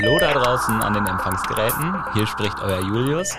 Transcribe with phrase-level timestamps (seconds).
[0.00, 1.92] Hallo da draußen an den Empfangsgeräten.
[2.14, 3.36] Hier spricht euer Julius.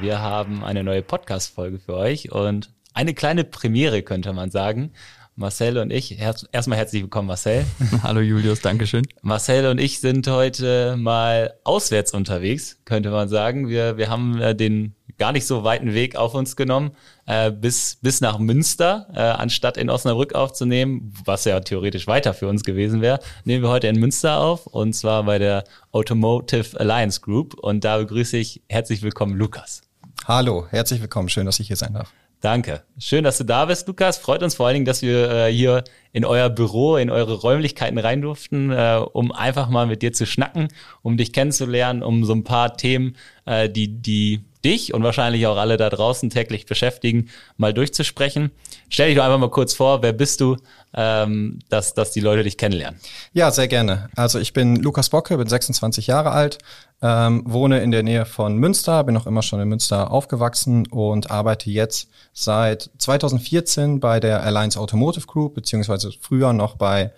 [0.00, 4.92] Wir haben eine neue Podcast-Folge für euch und eine kleine Premiere, könnte man sagen.
[5.36, 7.64] Marcel und ich, erstmal herzlich willkommen, Marcel.
[8.02, 9.06] Hallo Julius, Dankeschön.
[9.22, 13.68] Marcel und ich sind heute mal auswärts unterwegs, könnte man sagen.
[13.68, 16.92] Wir, wir haben äh, den gar nicht so weiten Weg auf uns genommen,
[17.26, 22.48] äh, bis, bis nach Münster, äh, anstatt in Osnabrück aufzunehmen, was ja theoretisch weiter für
[22.48, 27.20] uns gewesen wäre, nehmen wir heute in Münster auf und zwar bei der Automotive Alliance
[27.20, 29.82] Group und da begrüße ich herzlich willkommen Lukas.
[30.26, 32.12] Hallo, herzlich willkommen, schön, dass ich hier sein darf.
[32.40, 32.84] Danke.
[32.98, 34.16] Schön, dass du da bist, Lukas.
[34.16, 37.98] Freut uns vor allen Dingen, dass wir äh, hier in euer Büro, in eure Räumlichkeiten
[37.98, 40.68] rein durften, äh, um einfach mal mit dir zu schnacken,
[41.02, 45.56] um dich kennenzulernen, um so ein paar Themen, äh, die, die dich und wahrscheinlich auch
[45.56, 48.50] alle da draußen täglich beschäftigen, mal durchzusprechen.
[48.88, 50.56] Stell dich doch einfach mal kurz vor, wer bist du,
[50.94, 52.98] ähm, dass, dass die Leute dich kennenlernen?
[53.32, 54.08] Ja, sehr gerne.
[54.16, 56.58] Also ich bin Lukas Bocke, bin 26 Jahre alt,
[57.02, 61.30] ähm, wohne in der Nähe von Münster, bin auch immer schon in Münster aufgewachsen und
[61.30, 67.12] arbeite jetzt seit 2014 bei der Alliance Automotive Group, beziehungsweise früher noch bei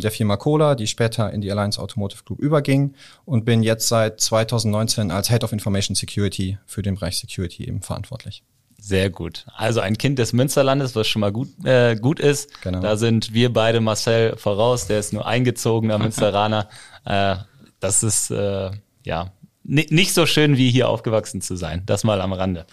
[0.00, 4.20] der Firma Cola, die später in die Alliance Automotive Group überging und bin jetzt seit
[4.20, 8.42] 2019 als Head of Information Security für den Bereich Security eben verantwortlich.
[8.78, 9.46] Sehr gut.
[9.56, 12.60] Also ein Kind des Münsterlandes, was schon mal gut, äh, gut ist.
[12.62, 12.80] Genau.
[12.80, 16.68] Da sind wir beide Marcel voraus, der ist nur eingezogener Münsteraner.
[17.04, 17.36] äh,
[17.80, 18.70] das ist äh,
[19.04, 19.32] ja
[19.68, 21.82] nicht so schön wie hier aufgewachsen zu sein.
[21.86, 22.66] Das mal am Rande.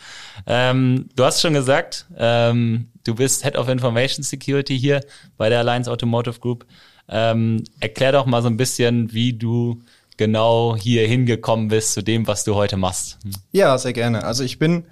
[0.45, 5.01] Ähm, du hast schon gesagt, ähm, du bist Head of Information Security hier
[5.37, 6.65] bei der Alliance Automotive Group.
[7.09, 9.81] Ähm, erklär doch mal so ein bisschen, wie du
[10.17, 13.17] genau hier hingekommen bist zu dem, was du heute machst.
[13.23, 13.31] Hm.
[13.51, 14.23] Ja, sehr gerne.
[14.23, 14.85] Also ich bin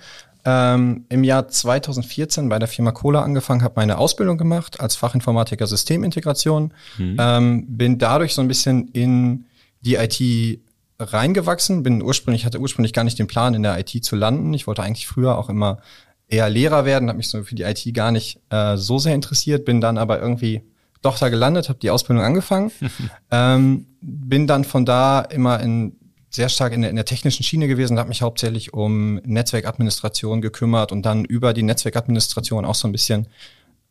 [0.43, 5.67] ähm, im Jahr 2014 bei der Firma Cola angefangen, habe meine Ausbildung gemacht als Fachinformatiker
[5.67, 7.17] Systemintegration, mhm.
[7.19, 9.45] ähm, bin dadurch so ein bisschen in
[9.81, 10.59] die IT
[11.01, 14.53] reingewachsen, bin ursprünglich, hatte ursprünglich gar nicht den Plan, in der IT zu landen.
[14.53, 15.79] Ich wollte eigentlich früher auch immer
[16.27, 19.65] eher Lehrer werden, habe mich so für die IT gar nicht äh, so sehr interessiert,
[19.65, 20.61] bin dann aber irgendwie
[21.01, 22.71] doch da gelandet, habe die Ausbildung angefangen,
[23.31, 25.97] ähm, bin dann von da immer in
[26.29, 30.93] sehr stark in der, in der technischen Schiene gewesen, habe mich hauptsächlich um Netzwerkadministration gekümmert
[30.93, 33.27] und dann über die Netzwerkadministration auch so ein bisschen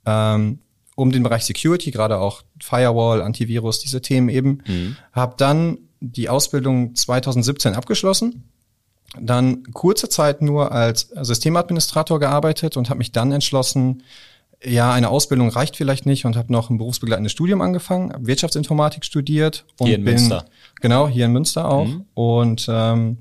[0.07, 0.61] ähm,
[0.95, 4.63] um den Bereich Security, gerade auch Firewall, Antivirus, diese Themen eben.
[4.67, 4.97] Mhm.
[5.13, 8.45] Habe dann die Ausbildung 2017 abgeschlossen,
[9.21, 14.03] dann kurze Zeit nur als Systemadministrator gearbeitet und habe mich dann entschlossen,
[14.63, 19.65] ja, eine Ausbildung reicht vielleicht nicht und habe noch ein berufsbegleitendes Studium angefangen, Wirtschaftsinformatik studiert
[19.79, 20.45] und hier in bin Münster.
[20.81, 22.05] genau hier in Münster auch mhm.
[22.15, 23.19] und ähm,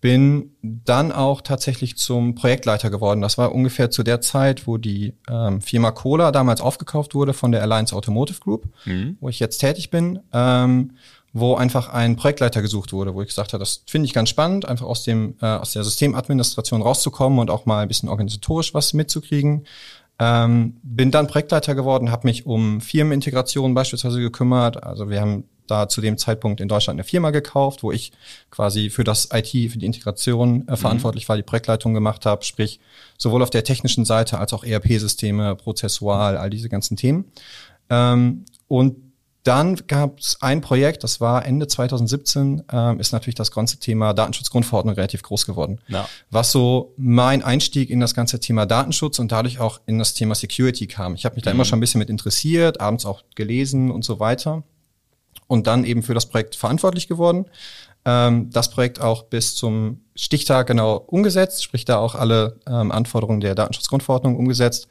[0.00, 3.20] bin dann auch tatsächlich zum Projektleiter geworden.
[3.20, 7.52] Das war ungefähr zu der Zeit, wo die ähm, Firma Cola damals aufgekauft wurde von
[7.52, 9.18] der Alliance Automotive Group, mhm.
[9.20, 10.20] wo ich jetzt tätig bin.
[10.32, 10.92] Ähm,
[11.32, 14.66] wo einfach ein Projektleiter gesucht wurde, wo ich gesagt habe, das finde ich ganz spannend,
[14.66, 18.92] einfach aus dem äh, aus der Systemadministration rauszukommen und auch mal ein bisschen organisatorisch was
[18.94, 19.66] mitzukriegen.
[20.18, 24.82] Ähm, bin dann Projektleiter geworden, habe mich um Firmenintegration beispielsweise gekümmert.
[24.82, 28.12] Also wir haben da zu dem Zeitpunkt in Deutschland eine Firma gekauft, wo ich
[28.50, 30.76] quasi für das IT, für die Integration äh, mhm.
[30.76, 32.80] verantwortlich war, die Projektleitung gemacht habe, sprich
[33.16, 37.26] sowohl auf der technischen Seite als auch ERP-Systeme, prozessual, all diese ganzen Themen.
[37.88, 38.96] Ähm, und
[39.42, 44.12] dann gab es ein Projekt, das war Ende 2017, ähm, ist natürlich das ganze Thema
[44.12, 45.78] Datenschutzgrundverordnung relativ groß geworden.
[45.88, 46.08] Ja.
[46.30, 50.34] Was so mein Einstieg in das ganze Thema Datenschutz und dadurch auch in das Thema
[50.34, 51.14] Security kam.
[51.14, 51.68] Ich habe mich da immer mhm.
[51.68, 54.62] schon ein bisschen mit interessiert, abends auch gelesen und so weiter.
[55.46, 57.46] Und dann eben für das Projekt verantwortlich geworden.
[58.04, 63.40] Ähm, das Projekt auch bis zum Stichtag genau umgesetzt, sprich da auch alle ähm, Anforderungen
[63.40, 64.86] der Datenschutzgrundverordnung umgesetzt.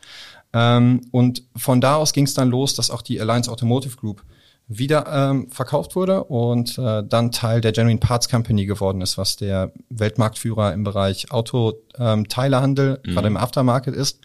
[0.53, 4.23] Ähm, und von da aus ging es dann los, dass auch die Alliance Automotive Group
[4.69, 9.35] wieder ähm, verkauft wurde und äh, dann Teil der Genuine Parts Company geworden ist, was
[9.35, 13.13] der Weltmarktführer im Bereich Autoteilehandel, ähm, mhm.
[13.15, 14.21] gerade im Aftermarket ist,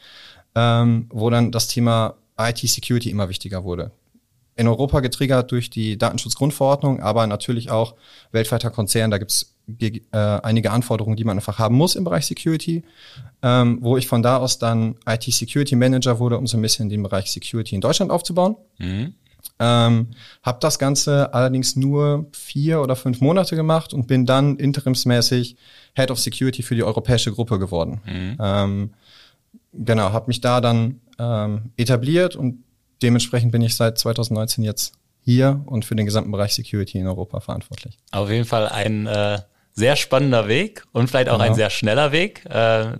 [0.55, 3.91] ähm, wo dann das Thema IT-Security immer wichtiger wurde.
[4.55, 7.95] In Europa getriggert durch die Datenschutzgrundverordnung, aber natürlich auch
[8.31, 12.85] weltweiter Konzern, da gibt's äh, einige Anforderungen, die man einfach haben muss im Bereich Security,
[13.43, 17.03] ähm, wo ich von da aus dann IT-Security Manager wurde, um so ein bisschen den
[17.03, 18.57] Bereich Security in Deutschland aufzubauen.
[18.79, 19.15] Mhm.
[19.65, 20.09] Ähm,
[20.43, 25.57] habe das Ganze allerdings nur vier oder fünf Monate gemacht und bin dann interimsmäßig
[25.95, 28.03] Head of Security für die europäische Gruppe geworden.
[28.05, 28.37] Mhm.
[28.41, 28.95] Ähm,
[29.73, 32.63] genau, habe mich da dann ähm, etabliert und
[33.03, 34.93] dementsprechend bin ich seit 2019 jetzt
[35.25, 37.97] hier und für den gesamten Bereich Security in Europa verantwortlich.
[38.13, 39.39] Auf jeden Fall ein äh,
[39.73, 41.51] sehr spannender Weg und vielleicht auch genau.
[41.51, 42.45] ein sehr schneller Weg.
[42.47, 42.93] Äh,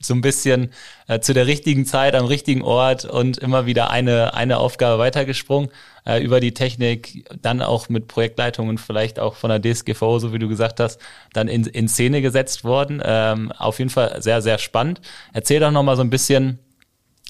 [0.00, 0.72] so ein bisschen
[1.08, 5.70] äh, zu der richtigen Zeit am richtigen Ort und immer wieder eine, eine Aufgabe weitergesprungen
[6.06, 10.32] äh, über die Technik, dann auch mit Projektleitung und vielleicht auch von der DSGVO, so
[10.32, 11.00] wie du gesagt hast,
[11.32, 13.02] dann in, in Szene gesetzt worden.
[13.04, 15.00] Ähm, auf jeden Fall sehr, sehr spannend.
[15.32, 16.58] Erzähl doch nochmal so ein bisschen,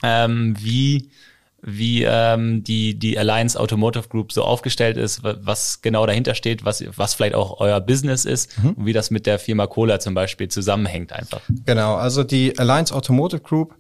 [0.02, 1.11] ähm, wie
[1.62, 6.82] wie ähm, die, die Alliance Automotive Group so aufgestellt ist, was genau dahinter steht, was,
[6.96, 8.70] was vielleicht auch euer Business ist mhm.
[8.70, 11.43] und wie das mit der Firma Cola zum Beispiel zusammenhängt einfach.
[11.67, 13.75] Genau, also die Alliance Automotive Group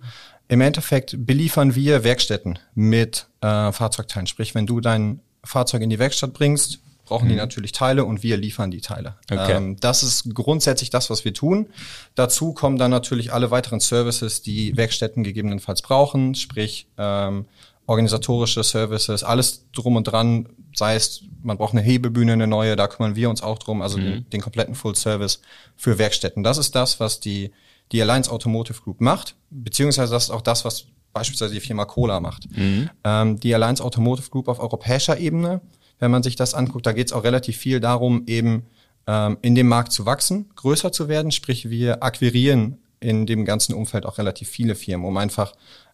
[0.50, 4.26] im Endeffekt beliefern wir Werkstätten mit äh, Fahrzeugteilen.
[4.26, 7.30] Sprich, wenn du dein Fahrzeug in die Werkstatt bringst, brauchen mhm.
[7.30, 9.14] die natürlich Teile und wir liefern die Teile.
[9.30, 9.52] Okay.
[9.52, 11.68] Ähm, das ist grundsätzlich das, was wir tun.
[12.16, 17.46] Dazu kommen dann natürlich alle weiteren Services, die Werkstätten gegebenenfalls brauchen, sprich ähm,
[17.86, 22.88] organisatorische Services, alles drum und dran, sei es, man braucht eine Hebebühne, eine neue, da
[22.88, 24.02] kümmern wir uns auch drum, also mhm.
[24.02, 25.42] den, den kompletten Full Service
[25.76, 26.42] für Werkstätten.
[26.42, 27.52] Das ist das, was die
[27.92, 32.20] die Alliance Automotive Group macht, beziehungsweise das ist auch das, was beispielsweise die Firma Cola
[32.20, 32.48] macht.
[32.56, 32.90] Mhm.
[33.04, 35.60] Ähm, die Alliance Automotive Group auf europäischer Ebene,
[35.98, 38.66] wenn man sich das anguckt, da geht es auch relativ viel darum, eben
[39.06, 43.74] ähm, in dem Markt zu wachsen, größer zu werden, sprich wir akquirieren in dem ganzen
[43.74, 45.52] Umfeld auch relativ viele Firmen, um einfach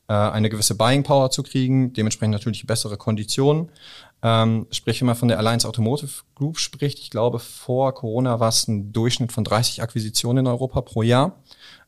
[0.08, 3.70] äh, eine gewisse Buying Power zu kriegen, dementsprechend natürlich bessere Konditionen.
[4.22, 8.48] Ähm, sprich, wenn man von der Alliance Automotive Group spricht, ich glaube, vor Corona war
[8.48, 11.42] es ein Durchschnitt von 30 Akquisitionen in Europa pro Jahr.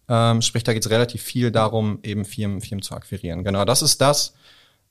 [0.09, 3.45] Ähm, sprich, da geht es relativ viel darum, eben Firmen, Firmen zu akquirieren.
[3.45, 4.35] Genau, das ist das,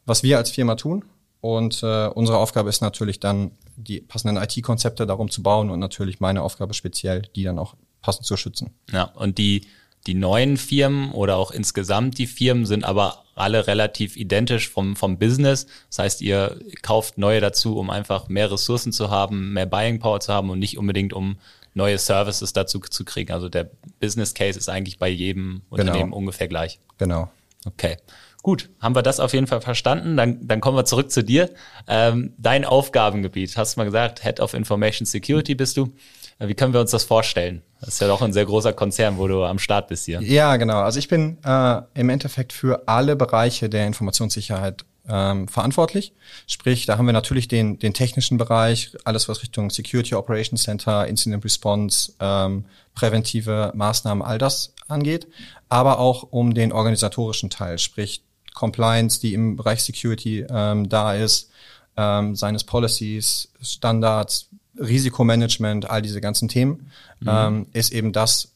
[0.05, 1.03] was wir als Firma tun.
[1.41, 6.19] Und äh, unsere Aufgabe ist natürlich dann, die passenden IT-Konzepte darum zu bauen und natürlich
[6.19, 8.71] meine Aufgabe speziell, die dann auch passend zu schützen.
[8.91, 9.67] Ja, und die,
[10.07, 15.19] die neuen Firmen oder auch insgesamt die Firmen sind aber alle relativ identisch vom, vom
[15.19, 15.67] Business.
[15.89, 20.19] Das heißt, ihr kauft neue dazu, um einfach mehr Ressourcen zu haben, mehr Buying Power
[20.19, 21.37] zu haben und nicht unbedingt um
[21.77, 23.31] neue Services dazu zu kriegen.
[23.31, 23.69] Also der
[24.01, 26.17] Business Case ist eigentlich bei jedem Unternehmen genau.
[26.17, 26.79] ungefähr gleich.
[26.97, 27.29] Genau.
[27.65, 27.97] Okay.
[28.43, 30.15] Gut, haben wir das auf jeden Fall verstanden.
[30.17, 31.49] Dann, dann kommen wir zurück zu dir.
[31.87, 35.93] Ähm, dein Aufgabengebiet, hast du mal gesagt, Head of Information Security bist du.
[36.39, 37.63] Wie können wir uns das vorstellen?
[37.79, 40.21] Das ist ja doch ein sehr großer Konzern, wo du am Start bist hier.
[40.21, 40.81] Ja, genau.
[40.81, 46.13] Also ich bin äh, im Endeffekt für alle Bereiche der Informationssicherheit ähm, verantwortlich.
[46.47, 51.07] Sprich, da haben wir natürlich den, den technischen Bereich, alles was Richtung Security Operations Center,
[51.07, 55.27] Incident Response, ähm, präventive Maßnahmen, all das angeht,
[55.69, 58.23] aber auch um den organisatorischen Teil, sprich
[58.53, 61.51] Compliance, die im Bereich Security ähm, da ist,
[61.95, 64.49] ähm, seines Policies, Standards,
[64.79, 67.29] Risikomanagement, all diese ganzen Themen, mhm.
[67.29, 68.53] ähm, ist eben das,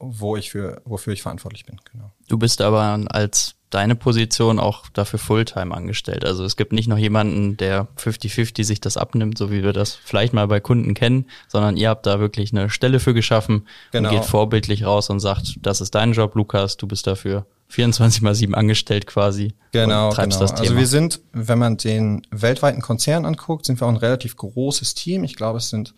[0.00, 1.80] wo ich für, wofür ich verantwortlich bin.
[1.92, 2.10] Genau.
[2.28, 6.24] Du bist aber als deine Position auch dafür Fulltime angestellt.
[6.24, 9.94] Also es gibt nicht noch jemanden, der 50-50 sich das abnimmt, so wie wir das
[9.94, 14.08] vielleicht mal bei Kunden kennen, sondern ihr habt da wirklich eine Stelle für geschaffen genau.
[14.08, 18.22] und geht vorbildlich raus und sagt, das ist dein Job, Lukas, du bist dafür 24
[18.22, 19.54] mal 7 angestellt quasi.
[19.70, 20.38] Genau, genau.
[20.40, 24.94] Also wir sind, wenn man den weltweiten Konzern anguckt, sind wir auch ein relativ großes
[24.94, 25.22] Team.
[25.22, 25.94] Ich glaube, es sind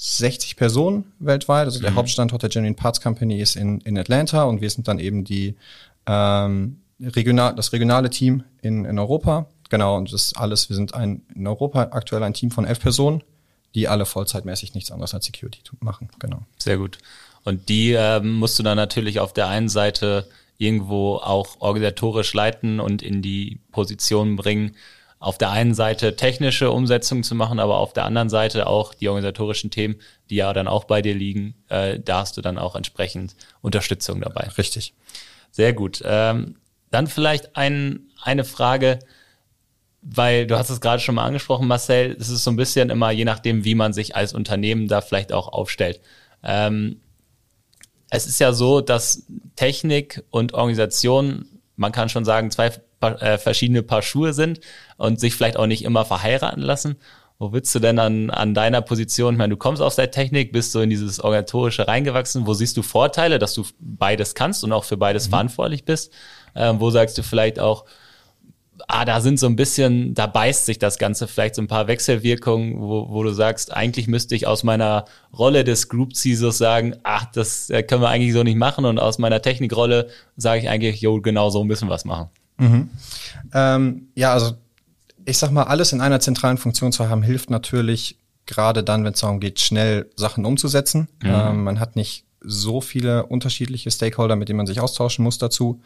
[0.00, 1.66] 60 Personen weltweit.
[1.66, 1.96] Also der mhm.
[1.96, 5.56] Hauptstandort der Genuine Parts Company ist in, in Atlanta und wir sind dann eben die
[6.06, 9.46] ähm, regional, das regionale Team in, in Europa.
[9.70, 12.78] Genau, und das ist alles, wir sind ein, in Europa aktuell ein Team von elf
[12.80, 13.22] Personen,
[13.74, 16.08] die alle vollzeitmäßig nichts anderes als Security machen.
[16.20, 16.42] Genau.
[16.58, 16.98] Sehr gut.
[17.44, 20.28] Und die ähm, musst du dann natürlich auf der einen Seite
[20.58, 24.76] irgendwo auch organisatorisch leiten und in die Position bringen,
[25.20, 29.08] auf der einen Seite technische Umsetzung zu machen, aber auf der anderen Seite auch die
[29.08, 29.96] organisatorischen Themen,
[30.30, 34.20] die ja dann auch bei dir liegen, äh, da hast du dann auch entsprechend Unterstützung
[34.20, 34.48] dabei.
[34.56, 34.94] Richtig.
[35.50, 36.02] Sehr gut.
[36.04, 36.56] Ähm,
[36.90, 39.00] dann vielleicht ein, eine Frage,
[40.02, 43.10] weil du hast es gerade schon mal angesprochen, Marcel, es ist so ein bisschen immer
[43.10, 46.00] je nachdem, wie man sich als Unternehmen da vielleicht auch aufstellt.
[46.44, 47.00] Ähm,
[48.10, 51.46] es ist ja so, dass Technik und Organisation,
[51.76, 54.60] man kann schon sagen, zwei äh, verschiedene Paar Schuhe sind
[54.96, 56.96] und sich vielleicht auch nicht immer verheiraten lassen.
[57.40, 60.50] Wo willst du denn an, an deiner Position, ich meine, du kommst aus der Technik,
[60.50, 64.72] bist so in dieses Organisatorische reingewachsen, wo siehst du Vorteile, dass du beides kannst und
[64.72, 65.30] auch für beides mhm.
[65.30, 66.12] verantwortlich bist?
[66.56, 67.84] Ähm, wo sagst du vielleicht auch,
[68.86, 71.86] ah, da sind so ein bisschen, da beißt sich das Ganze vielleicht so ein paar
[71.88, 75.04] Wechselwirkungen, wo, wo du sagst, eigentlich müsste ich aus meiner
[75.36, 78.98] Rolle des Group CISOs sagen, ach, das äh, können wir eigentlich so nicht machen und
[78.98, 82.30] aus meiner Technikrolle sage ich eigentlich, jo, genau so müssen wir es machen.
[82.58, 82.90] Mhm.
[83.54, 84.52] Ähm, ja, also
[85.24, 89.12] ich sag mal, alles in einer zentralen Funktion zu haben, hilft natürlich gerade dann, wenn
[89.12, 91.08] es darum geht, schnell Sachen umzusetzen.
[91.22, 91.30] Mhm.
[91.30, 95.80] Ähm, man hat nicht so viele unterschiedliche Stakeholder, mit denen man sich austauschen muss dazu.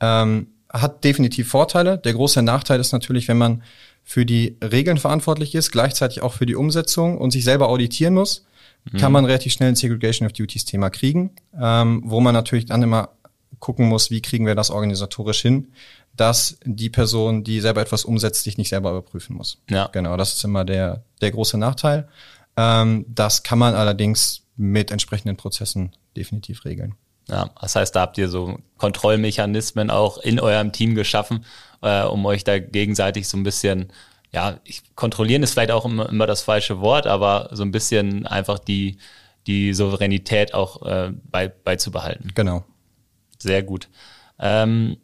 [0.00, 1.98] Ähm, hat definitiv Vorteile.
[1.98, 3.62] Der große Nachteil ist natürlich, wenn man
[4.02, 8.46] für die Regeln verantwortlich ist, gleichzeitig auch für die Umsetzung und sich selber auditieren muss,
[8.84, 8.98] mhm.
[8.98, 11.30] kann man relativ schnell ein Segregation of Duties Thema kriegen,
[11.60, 13.10] ähm, wo man natürlich dann immer
[13.58, 15.72] gucken muss, wie kriegen wir das organisatorisch hin,
[16.16, 19.58] dass die Person, die selber etwas umsetzt, sich nicht selber überprüfen muss.
[19.68, 19.88] Ja.
[19.92, 22.08] Genau, das ist immer der, der große Nachteil.
[22.56, 26.94] Ähm, das kann man allerdings mit entsprechenden Prozessen definitiv regeln.
[27.28, 31.44] Ja, das heißt, da habt ihr so Kontrollmechanismen auch in eurem Team geschaffen,
[31.82, 33.92] äh, um euch da gegenseitig so ein bisschen,
[34.32, 38.26] ja, ich, kontrollieren ist vielleicht auch immer, immer das falsche Wort, aber so ein bisschen
[38.26, 38.98] einfach die,
[39.46, 42.30] die Souveränität auch äh, bei, beizubehalten.
[42.34, 42.64] Genau.
[43.38, 43.88] Sehr gut.
[44.38, 44.96] Ähm,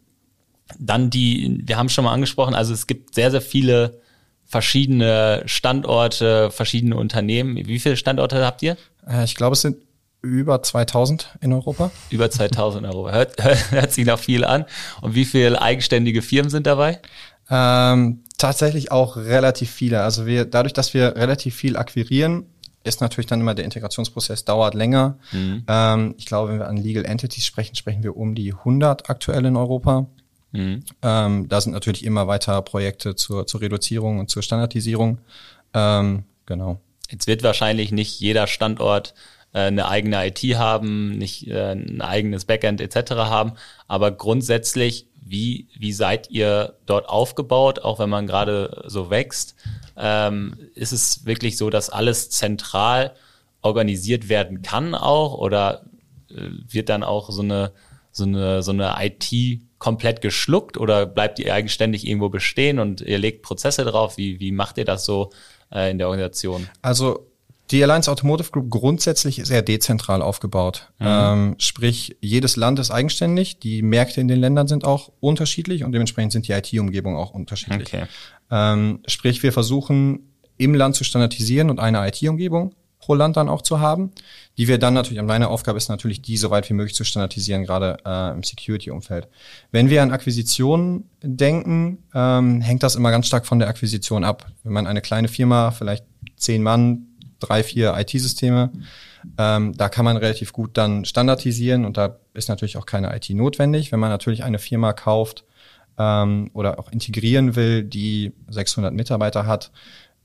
[0.78, 4.00] dann die, wir haben schon mal angesprochen, also es gibt sehr, sehr viele
[4.46, 7.56] verschiedene Standorte, verschiedene Unternehmen.
[7.56, 8.76] Wie viele Standorte habt ihr?
[9.08, 9.78] Äh, ich glaube, es sind
[10.20, 11.90] über 2000 in Europa.
[12.10, 13.12] Über 2000 in Europa.
[13.12, 14.64] Hört, hört, hört sich noch viel an.
[15.00, 17.00] Und wie viele eigenständige Firmen sind dabei?
[17.50, 20.02] Ähm, tatsächlich auch relativ viele.
[20.02, 22.46] Also wir, dadurch, dass wir relativ viel akquirieren,
[22.84, 25.18] ist natürlich dann immer der Integrationsprozess dauert länger.
[25.32, 25.64] Mhm.
[25.68, 29.44] Ähm, ich glaube, wenn wir an Legal Entities sprechen, sprechen wir um die 100 aktuell
[29.44, 30.06] in Europa.
[30.52, 30.84] Mhm.
[31.02, 35.18] Ähm, da sind natürlich immer weiter Projekte zur, zur Reduzierung und zur Standardisierung.
[35.74, 36.80] Ähm, genau.
[37.10, 39.14] Jetzt wird wahrscheinlich nicht jeder Standort
[39.52, 43.12] äh, eine eigene IT haben, nicht äh, ein eigenes Backend etc.
[43.12, 43.52] haben,
[43.86, 49.56] aber grundsätzlich, wie, wie seid ihr dort aufgebaut, auch wenn man gerade so wächst?
[49.96, 53.14] Ähm, ist es wirklich so, dass alles zentral
[53.62, 55.84] organisiert werden kann auch oder
[56.28, 57.72] äh, wird dann auch so eine,
[58.10, 63.18] so eine, so eine IT komplett geschluckt oder bleibt ihr eigenständig irgendwo bestehen und ihr
[63.18, 64.18] legt Prozesse drauf?
[64.18, 65.30] Wie, wie macht ihr das so
[65.72, 66.68] äh, in der Organisation?
[66.82, 67.31] Also
[67.72, 70.92] die Alliance Automotive Group grundsätzlich ist sehr dezentral aufgebaut.
[70.98, 71.06] Mhm.
[71.08, 75.92] Ähm, sprich, jedes Land ist eigenständig, die Märkte in den Ländern sind auch unterschiedlich und
[75.92, 77.88] dementsprechend sind die IT-Umgebungen auch unterschiedlich.
[77.88, 78.04] Okay.
[78.50, 83.62] Ähm, sprich, wir versuchen im Land zu standardisieren und eine IT-Umgebung pro Land dann auch
[83.62, 84.12] zu haben,
[84.56, 87.64] die wir dann natürlich, meine Aufgabe ist natürlich, die so weit wie möglich zu standardisieren,
[87.64, 89.28] gerade äh, im Security-Umfeld.
[89.72, 94.46] Wenn wir an Akquisitionen denken, ähm, hängt das immer ganz stark von der Akquisition ab.
[94.62, 96.04] Wenn man eine kleine Firma, vielleicht
[96.36, 97.08] zehn Mann,
[97.46, 98.70] drei, vier IT-Systeme.
[99.38, 103.30] Ähm, da kann man relativ gut dann standardisieren und da ist natürlich auch keine IT
[103.30, 103.92] notwendig.
[103.92, 105.44] Wenn man natürlich eine Firma kauft
[105.98, 109.70] ähm, oder auch integrieren will, die 600 Mitarbeiter hat,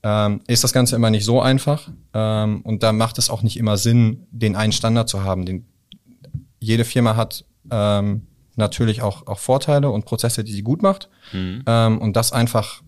[0.02, 1.90] ähm, ist das Ganze immer nicht so einfach.
[2.14, 5.44] Ähm, und da macht es auch nicht immer Sinn, den einen Standard zu haben.
[5.44, 5.66] Den,
[6.60, 11.08] jede Firma hat ähm, natürlich auch, auch Vorteile und Prozesse, die sie gut macht.
[11.32, 11.62] Mhm.
[11.66, 12.82] Ähm, und das einfach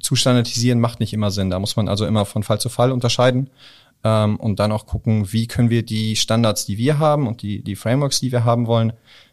[0.00, 1.50] zu standardisieren macht nicht immer Sinn.
[1.50, 3.50] Da muss man also immer von Fall zu Fall unterscheiden
[4.04, 7.62] ähm, und dann auch gucken, wie können wir die Standards, die wir haben und die,
[7.62, 8.92] die Frameworks, die wir haben wollen,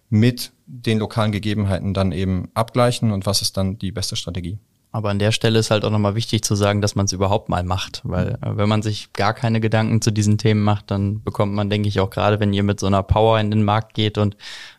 [0.10, 4.58] mit den lokalen Gegebenheiten dann eben abgleichen und was ist dann die beste Strategie.
[4.92, 7.48] Aber an der Stelle ist halt auch nochmal wichtig zu sagen, dass man es überhaupt
[7.48, 11.22] mal macht, weil äh, wenn man sich gar keine Gedanken zu diesen Themen macht, dann
[11.22, 13.94] bekommt man, denke ich, auch gerade, wenn ihr mit so einer Power in den Markt
[13.94, 14.36] geht und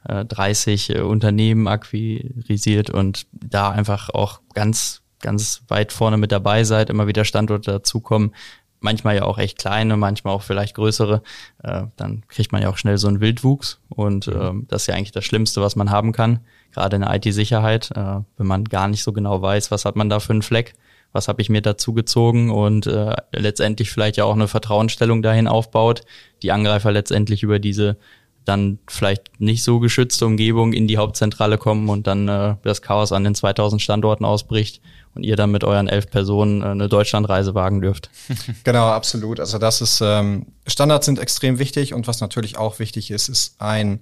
[0.08, 6.64] äh, 30 äh, Unternehmen akquirisiert und da einfach auch ganz ganz weit vorne mit dabei
[6.64, 8.34] seid, immer wieder Standorte dazukommen,
[8.80, 11.22] manchmal ja auch echt kleine, manchmal auch vielleicht größere,
[11.62, 13.80] äh, dann kriegt man ja auch schnell so einen Wildwuchs.
[13.88, 16.40] Und äh, das ist ja eigentlich das Schlimmste, was man haben kann,
[16.72, 20.08] gerade in der IT-Sicherheit, äh, wenn man gar nicht so genau weiß, was hat man
[20.08, 20.74] da für einen Fleck,
[21.12, 25.48] was habe ich mir dazu gezogen und äh, letztendlich vielleicht ja auch eine Vertrauensstellung dahin
[25.48, 26.02] aufbaut,
[26.42, 27.96] die Angreifer letztendlich über diese
[28.44, 33.12] dann vielleicht nicht so geschützte Umgebung in die Hauptzentrale kommen und dann äh, das Chaos
[33.12, 34.80] an den 2000 Standorten ausbricht
[35.14, 38.10] und ihr dann mit euren elf Personen äh, eine Deutschlandreise wagen dürft.
[38.64, 39.40] Genau, absolut.
[39.40, 43.60] Also das ist, ähm, Standards sind extrem wichtig und was natürlich auch wichtig ist, ist
[43.60, 44.00] ein,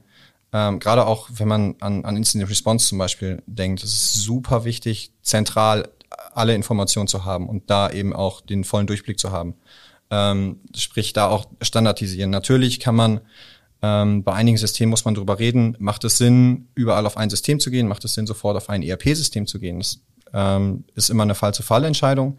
[0.52, 4.64] ähm, gerade auch wenn man an, an Incident Response zum Beispiel denkt, es ist super
[4.64, 5.88] wichtig, zentral
[6.34, 9.54] alle Informationen zu haben und da eben auch den vollen Durchblick zu haben.
[10.10, 12.30] Ähm, sprich, da auch standardisieren.
[12.30, 13.20] Natürlich kann man
[13.82, 17.60] ähm, bei einigen Systemen muss man drüber reden, macht es Sinn, überall auf ein System
[17.60, 19.78] zu gehen, macht es Sinn, sofort auf ein ERP-System zu gehen.
[19.78, 20.00] Das
[20.32, 22.38] ähm, ist immer eine Fall-zu-Fall-Entscheidung.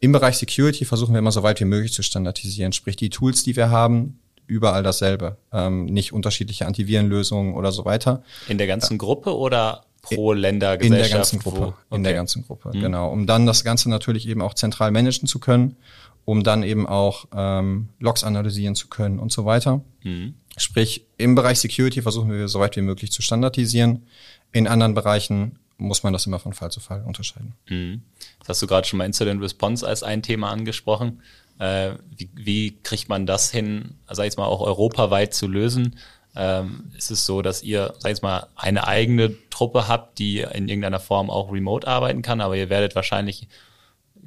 [0.00, 2.72] Im Bereich Security versuchen wir immer so weit wie möglich zu standardisieren.
[2.72, 5.36] Sprich, die Tools, die wir haben, überall dasselbe.
[5.52, 8.22] Ähm, nicht unterschiedliche Antivirenlösungen oder so weiter.
[8.48, 11.02] In der ganzen Gruppe oder pro Ländergesellschaft?
[11.02, 11.66] In der ganzen Gruppe.
[11.66, 11.96] Okay.
[11.96, 12.80] In der ganzen Gruppe, mhm.
[12.80, 13.12] genau.
[13.12, 15.76] Um dann das Ganze natürlich eben auch zentral managen zu können,
[16.24, 19.82] um dann eben auch ähm, Logs analysieren zu können und so weiter.
[20.02, 20.34] Mhm.
[20.56, 24.06] Sprich, im Bereich Security versuchen wir so weit wie möglich zu standardisieren.
[24.52, 27.54] In anderen Bereichen muss man das immer von Fall zu Fall unterscheiden.
[27.68, 28.02] Mhm.
[28.40, 31.22] Das hast du gerade schon mal Incident Response als ein Thema angesprochen.
[31.58, 35.98] Äh, wie, wie, kriegt man das hin, sag ich mal, auch europaweit zu lösen?
[36.36, 40.68] Ähm, ist es so, dass ihr, sag ich mal, eine eigene Truppe habt, die in
[40.68, 43.48] irgendeiner Form auch remote arbeiten kann, aber ihr werdet wahrscheinlich,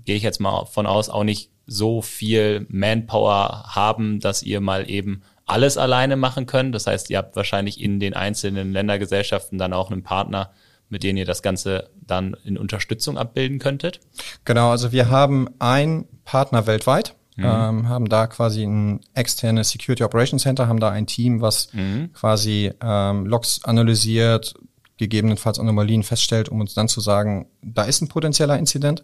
[0.04, 4.90] gehe ich jetzt mal von aus, auch nicht so viel Manpower haben, dass ihr mal
[4.90, 6.76] eben alles alleine machen könnt.
[6.76, 10.52] Das heißt, ihr habt wahrscheinlich in den einzelnen Ländergesellschaften dann auch einen Partner,
[10.94, 14.00] mit dem ihr das Ganze dann in Unterstützung abbilden könntet.
[14.46, 17.44] Genau, also wir haben einen Partner weltweit, mhm.
[17.44, 22.14] ähm, haben da quasi ein externes Security Operations Center, haben da ein Team, was mhm.
[22.14, 24.54] quasi ähm, Logs analysiert,
[24.98, 29.04] gegebenenfalls Anomalien feststellt, um uns dann zu sagen, da ist ein potenzieller Inzident.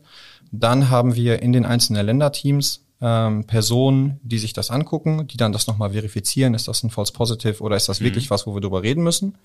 [0.52, 5.54] Dann haben wir in den einzelnen Länderteams ähm, Personen, die sich das angucken, die dann
[5.54, 8.06] das nochmal verifizieren, ist das ein False Positive oder ist das mhm.
[8.06, 9.38] wirklich was, wo wir drüber reden müssen.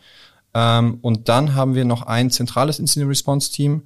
[0.54, 3.82] Ähm, und dann haben wir noch ein zentrales Incident Response Team,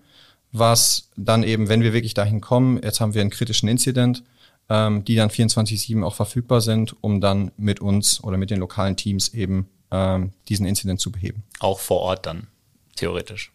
[0.53, 4.23] was dann eben, wenn wir wirklich dahin kommen, jetzt haben wir einen kritischen Incident,
[4.69, 8.97] ähm, die dann 24-7 auch verfügbar sind, um dann mit uns oder mit den lokalen
[8.97, 11.43] Teams eben ähm, diesen Incident zu beheben.
[11.61, 12.49] Auch vor Ort dann,
[12.97, 13.53] theoretisch.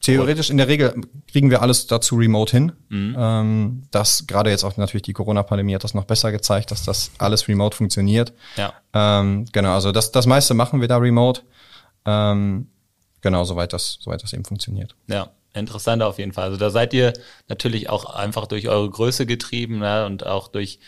[0.00, 0.94] Theoretisch in der Regel
[1.30, 2.72] kriegen wir alles dazu remote hin.
[2.88, 3.16] Mhm.
[3.18, 7.10] Ähm, das gerade jetzt auch natürlich die Corona-Pandemie hat das noch besser gezeigt, dass das
[7.18, 8.32] alles remote funktioniert.
[8.56, 8.72] Ja.
[8.94, 11.42] Ähm, genau, also das, das meiste machen wir da remote.
[12.08, 12.68] Ähm,
[13.20, 14.94] genau, soweit das, soweit das eben funktioniert.
[15.08, 16.44] Ja, interessant auf jeden Fall.
[16.44, 17.12] Also da seid ihr
[17.48, 20.78] natürlich auch einfach durch eure Größe getrieben ne, und auch durch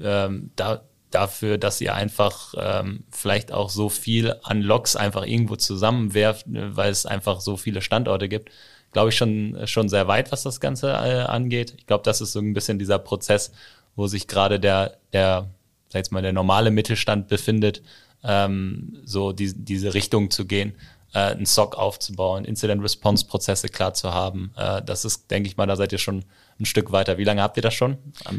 [0.00, 5.56] ähm, da, dafür, dass ihr einfach ähm, vielleicht auch so viel an Loks einfach irgendwo
[5.56, 8.50] zusammenwerft, ne, weil es einfach so viele Standorte gibt,
[8.92, 11.74] glaube ich schon schon sehr weit, was das Ganze äh, angeht.
[11.76, 13.52] Ich glaube, das ist so ein bisschen dieser Prozess,
[13.96, 15.50] wo sich gerade der der
[15.88, 17.82] sag jetzt mal der normale Mittelstand befindet,
[18.22, 20.74] ähm, so die, diese Richtung zu gehen,
[21.12, 24.52] äh, einen SOC aufzubauen, Incident-Response-Prozesse klar zu haben.
[24.56, 26.24] Äh, das ist, denke ich mal, da seid ihr schon
[26.58, 27.18] ein Stück weiter.
[27.18, 27.98] Wie lange habt ihr das schon?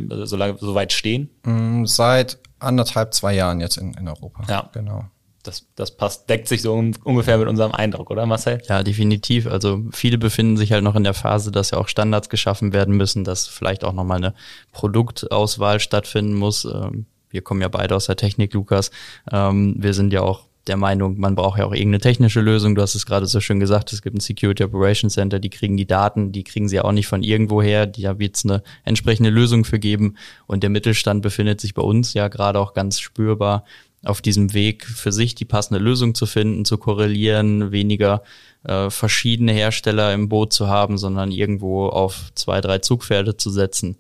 [0.10, 1.30] Also so, lange, so weit stehen?
[1.44, 4.44] Mm, seit anderthalb, zwei Jahren jetzt in, in Europa.
[4.48, 4.70] Ja.
[4.74, 5.06] Genau.
[5.44, 8.62] Das, das passt, deckt sich so ungefähr mit unserem Eindruck, oder Marcel?
[8.70, 9.48] Ja, definitiv.
[9.48, 12.96] Also viele befinden sich halt noch in der Phase, dass ja auch Standards geschaffen werden
[12.96, 14.36] müssen, dass vielleicht auch nochmal eine
[14.72, 16.66] Produktauswahl stattfinden muss.
[16.66, 18.92] Ähm, wir kommen ja beide aus der Technik, Lukas.
[19.32, 22.76] Ähm, wir sind ja auch der Meinung, man braucht ja auch irgendeine technische Lösung.
[22.76, 25.76] Du hast es gerade so schön gesagt, es gibt ein Security Operations Center, die kriegen
[25.76, 27.88] die Daten, die kriegen sie auch nicht von irgendwoher.
[27.88, 30.18] Da wird es eine entsprechende Lösung für geben.
[30.46, 33.66] Und der Mittelstand befindet sich bei uns ja gerade auch ganz spürbar
[34.04, 38.24] auf diesem Weg, für sich die passende Lösung zu finden, zu korrelieren, weniger
[38.64, 43.98] äh, verschiedene Hersteller im Boot zu haben, sondern irgendwo auf zwei, drei Zugpferde zu setzen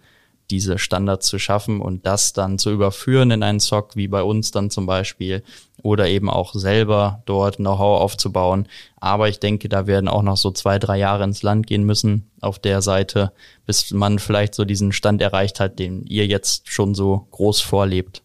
[0.52, 4.52] diese Standards zu schaffen und das dann zu überführen in einen SOC, wie bei uns
[4.52, 5.44] dann zum Beispiel,
[5.82, 8.68] oder eben auch selber dort Know-how aufzubauen.
[8.98, 12.30] Aber ich denke, da werden auch noch so zwei, drei Jahre ins Land gehen müssen
[12.42, 13.32] auf der Seite,
[13.66, 18.22] bis man vielleicht so diesen Stand erreicht hat, den ihr jetzt schon so groß vorlebt.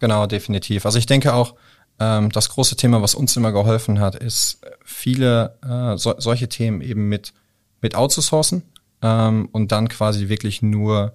[0.00, 0.84] Genau, definitiv.
[0.84, 1.54] Also ich denke auch,
[2.00, 6.80] ähm, das große Thema, was uns immer geholfen hat, ist viele äh, so, solche Themen
[6.80, 7.32] eben mit,
[7.80, 8.64] mit outzusourcen
[9.00, 11.14] ähm, und dann quasi wirklich nur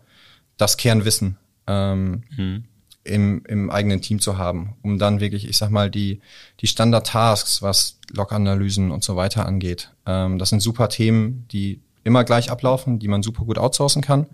[0.60, 2.64] das Kernwissen ähm, mhm.
[3.04, 6.20] im, im eigenen Team zu haben, um dann wirklich, ich sag mal, die,
[6.60, 9.92] die Standard-Tasks, was Log-Analysen und so weiter angeht.
[10.06, 14.28] Ähm, das sind super Themen, die immer gleich ablaufen, die man super gut outsourcen kann,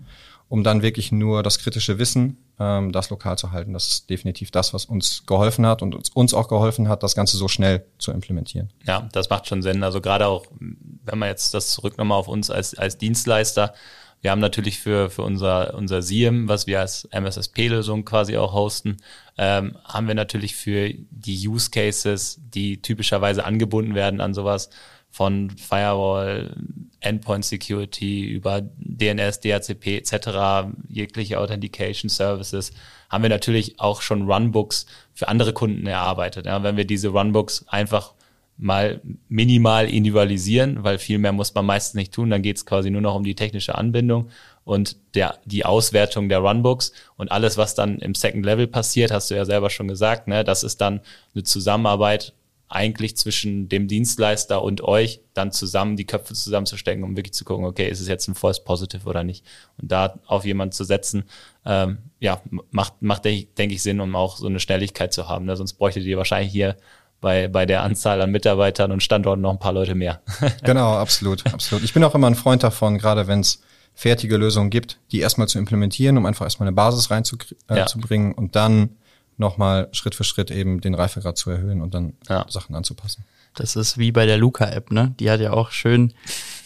[0.48, 3.72] um dann wirklich nur das kritische Wissen, ähm, das lokal zu halten.
[3.72, 7.14] Das ist definitiv das, was uns geholfen hat und uns, uns auch geholfen hat, das
[7.14, 8.70] Ganze so schnell zu implementieren.
[8.84, 9.84] Ja, das macht schon Sinn.
[9.84, 13.74] Also gerade auch, wenn man jetzt das zurück nochmal auf uns als, als Dienstleister
[14.22, 18.96] wir haben natürlich für, für unser, unser SIEM, was wir als MSSP-Lösung quasi auch hosten,
[19.38, 24.70] ähm, haben wir natürlich für die Use Cases, die typischerweise angebunden werden an sowas
[25.10, 26.54] von Firewall,
[27.00, 32.72] Endpoint Security über DNS, DHCP etc., jegliche Authentication Services,
[33.08, 36.46] haben wir natürlich auch schon Runbooks für andere Kunden erarbeitet.
[36.46, 38.12] Ja, wenn wir diese Runbooks einfach
[38.58, 42.30] mal minimal individualisieren, weil viel mehr muss man meistens nicht tun.
[42.30, 44.30] Dann geht es quasi nur noch um die technische Anbindung
[44.64, 49.30] und der, die Auswertung der Runbooks und alles, was dann im Second Level passiert, hast
[49.30, 51.00] du ja selber schon gesagt, ne, das ist dann
[51.34, 52.32] eine Zusammenarbeit
[52.68, 57.64] eigentlich zwischen dem Dienstleister und euch, dann zusammen die Köpfe zusammenzustecken, um wirklich zu gucken,
[57.64, 59.44] okay, ist es jetzt ein False Positive oder nicht?
[59.80, 61.24] Und da auf jemanden zu setzen,
[61.64, 62.42] ähm, ja,
[62.72, 65.44] macht, macht denke ich, Sinn, um auch so eine Schnelligkeit zu haben.
[65.44, 65.56] Ne?
[65.56, 66.76] Sonst bräuchtet ihr wahrscheinlich hier
[67.20, 70.20] bei, bei der Anzahl an Mitarbeitern und Standorten noch ein paar Leute mehr.
[70.62, 71.84] genau, absolut, absolut.
[71.84, 73.62] Ich bin auch immer ein Freund davon, gerade wenn es
[73.94, 78.38] fertige Lösungen gibt, die erstmal zu implementieren, um einfach erstmal eine Basis reinzubringen äh, ja.
[78.38, 78.90] und dann
[79.38, 82.44] nochmal Schritt für Schritt eben den Reifegrad zu erhöhen und dann ja.
[82.48, 83.24] Sachen anzupassen.
[83.54, 85.14] Das ist wie bei der Luca-App, ne?
[85.18, 86.12] Die hat ja auch schön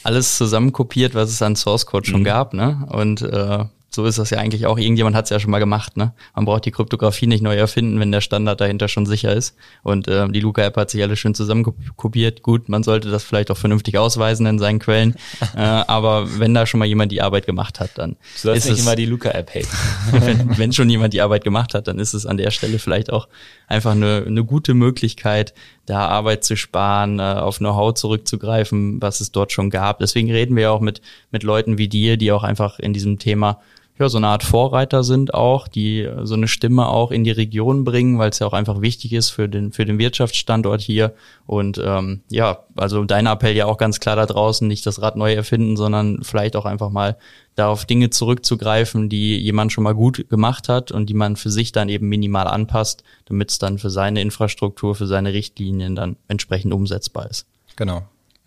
[0.02, 2.24] alles zusammenkopiert, was es an Source Code schon mhm.
[2.24, 2.86] gab, ne?
[2.90, 4.78] Und äh, so ist das ja eigentlich auch.
[4.78, 5.96] Irgendjemand hat es ja schon mal gemacht.
[5.96, 6.12] Ne?
[6.36, 9.56] Man braucht die Kryptographie nicht neu erfinden, wenn der Standard dahinter schon sicher ist.
[9.82, 12.42] Und äh, die Luca-App hat sich alle schön zusammenkopiert.
[12.42, 15.16] Gut, man sollte das vielleicht auch vernünftig ausweisen in seinen Quellen.
[15.56, 18.80] äh, aber wenn da schon mal jemand die Arbeit gemacht hat, dann ist nicht es,
[18.80, 19.68] immer die Luca-App haten.
[20.24, 23.12] wenn, wenn schon jemand die Arbeit gemacht hat, dann ist es an der Stelle vielleicht
[23.12, 23.26] auch
[23.66, 25.52] einfach eine, eine gute Möglichkeit,
[25.86, 29.98] da Arbeit zu sparen, äh, auf Know-how zurückzugreifen, was es dort schon gab.
[29.98, 31.00] Deswegen reden wir auch mit,
[31.32, 33.60] mit Leuten wie dir, die auch einfach in diesem Thema
[34.00, 37.84] ja, so eine Art Vorreiter sind auch, die so eine Stimme auch in die Region
[37.84, 41.14] bringen, weil es ja auch einfach wichtig ist für den, für den Wirtschaftsstandort hier.
[41.46, 45.16] Und ähm, ja, also dein Appell ja auch ganz klar da draußen, nicht das Rad
[45.16, 47.18] neu erfinden, sondern vielleicht auch einfach mal
[47.56, 51.72] darauf Dinge zurückzugreifen, die jemand schon mal gut gemacht hat und die man für sich
[51.72, 56.72] dann eben minimal anpasst, damit es dann für seine Infrastruktur, für seine Richtlinien dann entsprechend
[56.72, 57.46] umsetzbar ist.
[57.76, 58.02] Genau.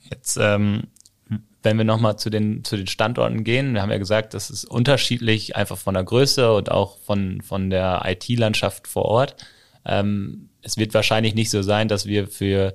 [0.09, 0.83] Jetzt ähm,
[1.63, 4.65] wenn wir nochmal zu den, zu den Standorten gehen, wir haben ja gesagt, das ist
[4.65, 9.35] unterschiedlich, einfach von der Größe und auch von, von der IT-Landschaft vor Ort.
[9.85, 12.73] Ähm, es wird wahrscheinlich nicht so sein, dass wir für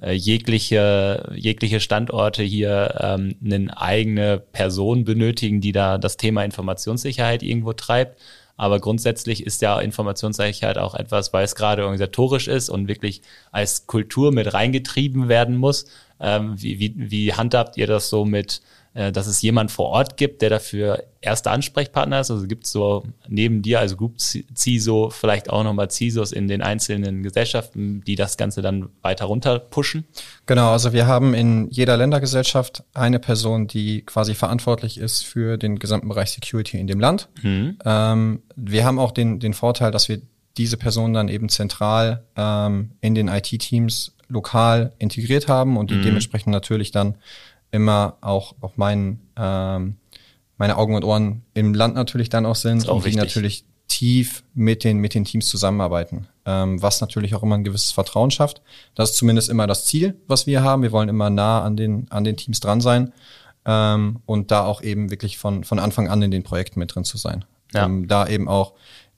[0.00, 7.42] äh, jegliche, jegliche Standorte hier ähm, eine eigene Person benötigen, die da das Thema Informationssicherheit
[7.42, 8.18] irgendwo treibt.
[8.56, 13.86] Aber grundsätzlich ist ja Informationssicherheit auch etwas, weil es gerade organisatorisch ist und wirklich als
[13.86, 15.86] Kultur mit reingetrieben werden muss.
[16.22, 18.62] Ähm, wie, wie, wie handhabt ihr das so mit,
[18.94, 22.30] äh, dass es jemand vor Ort gibt, der dafür erster Ansprechpartner ist?
[22.30, 26.62] Also gibt es so neben dir, also Group CISO, vielleicht auch nochmal CISOs in den
[26.62, 30.04] einzelnen Gesellschaften, die das Ganze dann weiter runter pushen?
[30.46, 35.80] Genau, also wir haben in jeder Ländergesellschaft eine Person, die quasi verantwortlich ist für den
[35.80, 37.28] gesamten Bereich Security in dem Land.
[37.42, 37.78] Mhm.
[37.84, 40.20] Ähm, wir haben auch den, den Vorteil, dass wir
[40.56, 46.02] diese Person dann eben zentral ähm, in den IT-Teams lokal integriert haben und die mhm.
[46.02, 47.16] dementsprechend natürlich dann
[47.70, 49.96] immer auch auf meinen ähm,
[50.58, 54.42] meine Augen und Ohren im Land natürlich dann auch sind auch und die natürlich tief
[54.54, 58.62] mit den mit den Teams zusammenarbeiten, ähm, was natürlich auch immer ein gewisses Vertrauen schafft.
[58.94, 60.82] Das ist zumindest immer das Ziel, was wir haben.
[60.82, 63.12] Wir wollen immer nah an den an den Teams dran sein
[63.66, 67.04] ähm, und da auch eben wirklich von von Anfang an in den Projekten mit drin
[67.04, 67.44] zu sein.
[67.74, 67.86] Ja.
[67.86, 68.74] Um da eben auch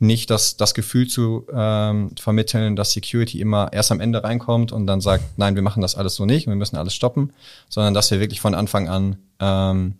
[0.06, 4.86] nicht das, das Gefühl zu ähm, vermitteln, dass Security immer erst am Ende reinkommt und
[4.86, 7.32] dann sagt, nein, wir machen das alles so nicht, wir müssen alles stoppen,
[7.68, 9.94] sondern dass wir wirklich von Anfang an ähm,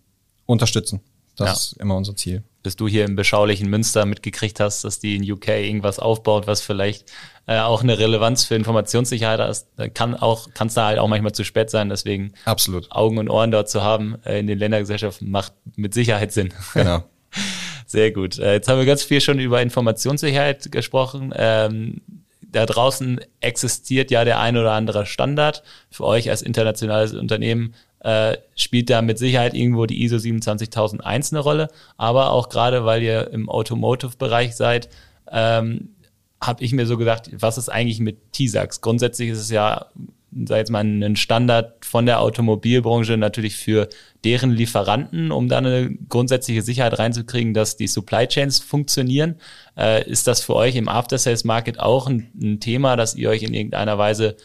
[0.47, 1.01] unterstützen.
[1.37, 1.53] Das ja.
[1.53, 2.45] ist immer unser Ziel.
[2.63, 6.61] Bis du hier im beschaulichen Münster mitgekriegt hast, dass die in UK irgendwas aufbaut, was
[6.61, 7.11] vielleicht
[7.47, 11.33] äh, auch eine Relevanz für Informationssicherheit hat, kann auch, kann es da halt auch manchmal
[11.33, 11.89] zu spät sein.
[11.89, 12.91] Deswegen Absolut.
[12.91, 16.55] Augen und Ohren dort zu haben äh, in den Ländergesellschaften macht mit Sicherheit Sinn.
[16.75, 17.03] Genau.
[17.95, 18.41] Sehr gut.
[18.41, 21.33] Äh, jetzt haben wir ganz viel schon über Informationssicherheit gesprochen.
[21.37, 22.01] Ähm,
[22.41, 25.63] da draußen existiert ja der ein oder andere Standard.
[25.93, 31.39] Für euch als internationales Unternehmen äh, spielt da mit Sicherheit irgendwo die ISO 27001 eine
[31.39, 31.69] Rolle.
[31.97, 34.89] Aber auch gerade, weil ihr im Automotive-Bereich seid,
[35.31, 35.91] ähm,
[36.41, 38.81] habe ich mir so gedacht, was ist eigentlich mit TISAX?
[38.81, 39.87] Grundsätzlich ist es ja
[40.47, 43.89] sag jetzt mal, einen Standard von der Automobilbranche natürlich für
[44.25, 49.37] deren Lieferanten, um da eine grundsätzliche Sicherheit reinzukriegen, dass die Supply Chains funktionieren.
[49.77, 53.31] Äh, ist das für euch im After Sales Market auch ein, ein Thema, dass ihr
[53.31, 54.37] euch in irgendeiner Weise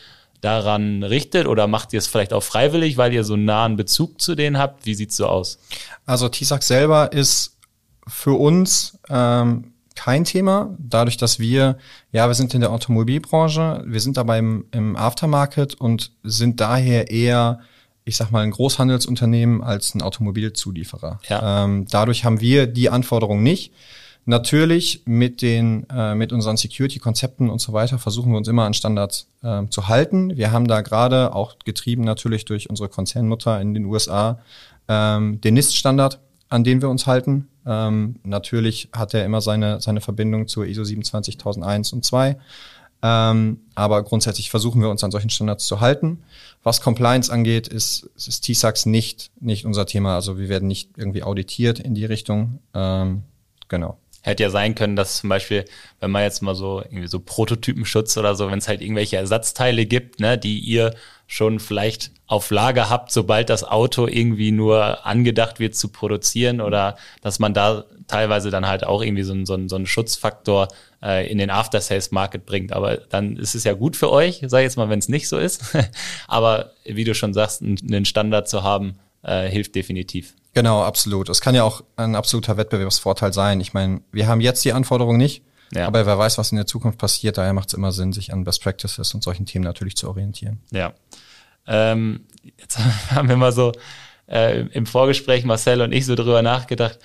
[0.42, 4.22] daran richtet oder macht ihr es vielleicht auch freiwillig, weil ihr so einen nahen Bezug
[4.22, 4.86] zu denen habt?
[4.86, 5.60] Wie sieht's so aus?
[6.06, 7.58] Also TISAX selber ist
[8.08, 11.78] für uns ähm, kein Thema, dadurch, dass wir,
[12.14, 17.12] ja, wir sind in der Automobilbranche, wir sind dabei im, im Aftermarket und sind daher
[17.12, 17.60] eher,
[18.06, 21.20] ich sag mal, ein Großhandelsunternehmen als ein Automobilzulieferer.
[21.28, 21.66] Ja.
[21.66, 23.74] Ähm, dadurch haben wir die Anforderungen nicht.
[24.24, 28.74] Natürlich mit den äh, mit unseren Security-Konzepten und so weiter versuchen wir uns immer an
[28.74, 30.38] Standards äh, zu halten.
[30.38, 34.40] Wir haben da gerade auch getrieben natürlich durch unsere Konzernmutter in den USA
[34.88, 37.48] ähm, den NIST-Standard, an den wir uns halten.
[37.66, 42.38] Ähm, natürlich hat er immer seine, seine Verbindung zur ISO 27001 und 2.
[43.02, 46.24] Ähm, aber grundsätzlich versuchen wir uns an solchen Standards zu halten.
[46.64, 50.16] Was Compliance angeht, ist, ist TSAX nicht, nicht unser Thema.
[50.16, 52.60] Also wir werden nicht irgendwie auditiert in die Richtung.
[52.74, 53.24] Ähm,
[53.70, 53.98] genau.
[54.22, 55.66] Hätte ja sein können, dass zum Beispiel,
[56.00, 59.86] wenn man jetzt mal so irgendwie so Prototypenschutz oder so, wenn es halt irgendwelche Ersatzteile
[59.86, 60.94] gibt, ne, die ihr
[61.26, 66.98] schon vielleicht auf Lager habt, sobald das Auto irgendwie nur angedacht wird zu produzieren oder
[67.22, 70.68] dass man da teilweise dann halt auch irgendwie so, einen, so, so einen Schutzfaktor
[71.02, 72.74] äh, in den After-Sales-Market bringt.
[72.74, 75.30] Aber dann ist es ja gut für euch, sag ich jetzt mal, wenn es nicht
[75.30, 75.76] so ist.
[76.28, 80.34] Aber wie du schon sagst, einen Standard zu haben, äh, hilft definitiv.
[80.54, 81.30] Genau, absolut.
[81.30, 83.62] Es kann ja auch ein absoluter Wettbewerbsvorteil sein.
[83.62, 85.88] Ich meine, wir haben jetzt die Anforderungen nicht, ja.
[85.88, 87.38] aber wer weiß, was in der Zukunft passiert.
[87.38, 90.60] Daher macht es immer Sinn, sich an Best Practices und solchen Themen natürlich zu orientieren.
[90.72, 90.94] Ja.
[91.68, 92.26] Ähm,
[92.58, 92.80] jetzt
[93.12, 93.72] haben wir mal so
[94.28, 97.00] äh, im Vorgespräch, Marcel und ich, so drüber nachgedacht,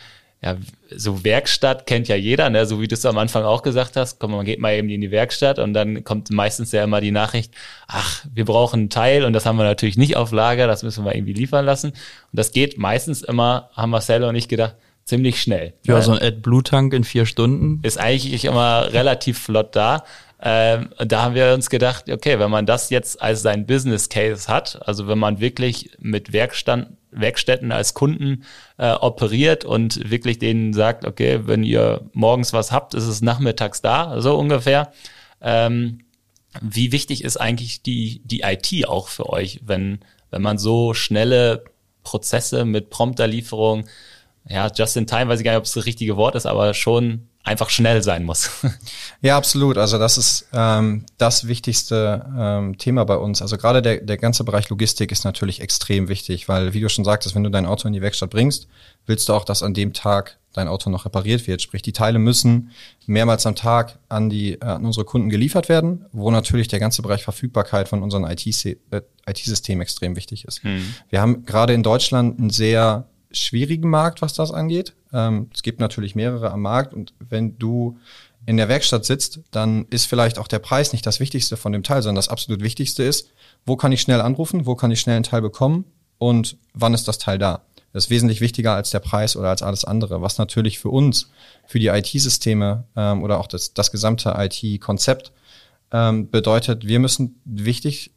[0.44, 0.56] ja,
[0.94, 2.66] so Werkstatt kennt ja jeder, ne?
[2.66, 5.00] so wie du es am Anfang auch gesagt hast, komm, man geht mal eben in
[5.00, 7.54] die Werkstatt und dann kommt meistens ja immer die Nachricht,
[7.88, 11.04] ach, wir brauchen ein Teil und das haben wir natürlich nicht auf Lager, das müssen
[11.06, 11.90] wir irgendwie liefern lassen.
[11.90, 11.96] Und
[12.32, 15.72] das geht meistens immer, haben Marcel und ich gedacht, ziemlich schnell.
[15.86, 17.80] Ja, so ein AdBlue-Tank in vier Stunden.
[17.82, 20.04] Ist eigentlich immer relativ flott da.
[20.46, 24.46] Ähm, da haben wir uns gedacht, okay, wenn man das jetzt als sein Business Case
[24.46, 28.44] hat, also wenn man wirklich mit Werkstand, Werkstätten als Kunden
[28.76, 33.80] äh, operiert und wirklich denen sagt, okay, wenn ihr morgens was habt, ist es nachmittags
[33.80, 34.92] da, so ungefähr.
[35.40, 36.00] Ähm,
[36.60, 41.64] wie wichtig ist eigentlich die, die IT auch für euch, wenn, wenn man so schnelle
[42.02, 43.86] Prozesse mit Prompterlieferung,
[44.46, 46.74] ja, just in time, weiß ich gar nicht, ob es das richtige Wort ist, aber
[46.74, 48.50] schon einfach schnell sein muss.
[49.20, 49.78] Ja, absolut.
[49.78, 53.40] Also das ist ähm, das wichtigste ähm, Thema bei uns.
[53.40, 57.06] Also gerade der, der ganze Bereich Logistik ist natürlich extrem wichtig, weil, wie du schon
[57.06, 58.66] sagtest, wenn du dein Auto in die Werkstatt bringst,
[59.06, 61.62] willst du auch, dass an dem Tag dein Auto noch repariert wird.
[61.62, 62.70] Sprich, die Teile müssen
[63.06, 67.00] mehrmals am Tag an die äh, an unsere Kunden geliefert werden, wo natürlich der ganze
[67.00, 70.62] Bereich Verfügbarkeit von unseren IT-Systemen äh, extrem wichtig ist.
[70.62, 70.94] Hm.
[71.08, 74.94] Wir haben gerade in Deutschland ein sehr schwierigen Markt, was das angeht.
[75.12, 77.98] Ähm, es gibt natürlich mehrere am Markt und wenn du
[78.46, 81.82] in der Werkstatt sitzt, dann ist vielleicht auch der Preis nicht das Wichtigste von dem
[81.82, 83.30] Teil, sondern das absolut Wichtigste ist,
[83.64, 85.84] wo kann ich schnell anrufen, wo kann ich schnell einen Teil bekommen
[86.18, 87.62] und wann ist das Teil da.
[87.92, 91.30] Das ist wesentlich wichtiger als der Preis oder als alles andere, was natürlich für uns,
[91.66, 95.32] für die IT-Systeme ähm, oder auch das, das gesamte IT-Konzept
[95.92, 98.10] ähm, bedeutet, wir müssen wichtig,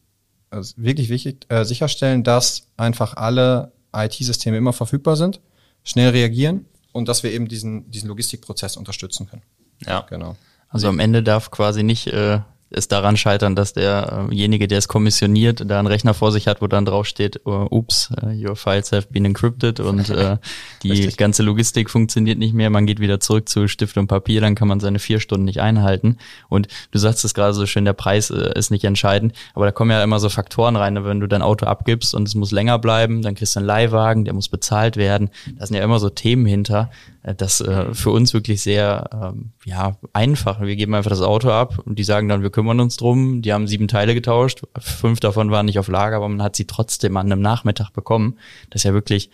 [0.50, 5.42] also wirklich wichtig äh, sicherstellen, dass einfach alle IT-Systeme immer verfügbar sind,
[5.84, 9.44] schnell reagieren und dass wir eben diesen, diesen Logistikprozess unterstützen können.
[9.86, 10.36] Ja, genau.
[10.70, 15.64] Also am Ende darf quasi nicht äh, es daran scheitern, dass derjenige, der es kommissioniert,
[15.70, 19.26] da einen Rechner vor sich hat, wo dann draufsteht, ups, uh, your files have been
[19.26, 20.38] encrypted und äh,
[20.84, 24.56] die ganze Logistik funktioniert nicht mehr, man geht wieder zurück zu Stift und Papier, dann
[24.56, 26.18] kann man seine vier Stunden nicht einhalten.
[26.50, 29.72] Und du sagst es gerade so schön, der Preis äh, ist nicht entscheidend, aber da
[29.72, 32.80] kommen ja immer so Faktoren rein, wenn du dein Auto abgibst und es muss länger
[32.80, 35.30] bleiben, dann kriegst du einen Leihwagen, der muss bezahlt werden.
[35.58, 36.90] Da sind ja immer so Themen hinter,
[37.24, 40.62] äh, das äh, für uns wirklich sehr ähm, ja, einfach.
[40.62, 43.44] Wir geben einfach das Auto ab und die sagen dann, wir kümmern uns drum.
[43.44, 46.66] Die haben sieben Teile getauscht, fünf davon waren nicht auf Lager, aber man hat sie
[46.66, 48.40] trotzdem an einem Nachmittag bekommen.
[48.72, 49.30] Das ist ja wirklich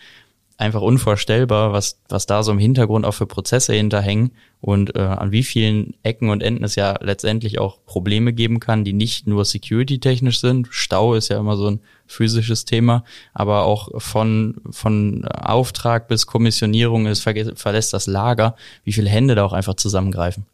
[0.58, 5.32] einfach unvorstellbar, was, was da so im Hintergrund auch für Prozesse hinterhängen und äh, an
[5.32, 9.46] wie vielen Ecken und Enden es ja letztendlich auch Probleme geben kann, die nicht nur
[9.46, 10.68] security-technisch sind.
[10.70, 17.06] Stau ist ja immer so ein physisches Thema, aber auch von, von Auftrag bis Kommissionierung,
[17.06, 20.44] es verlässt das Lager, wie viele Hände da auch einfach zusammengreifen.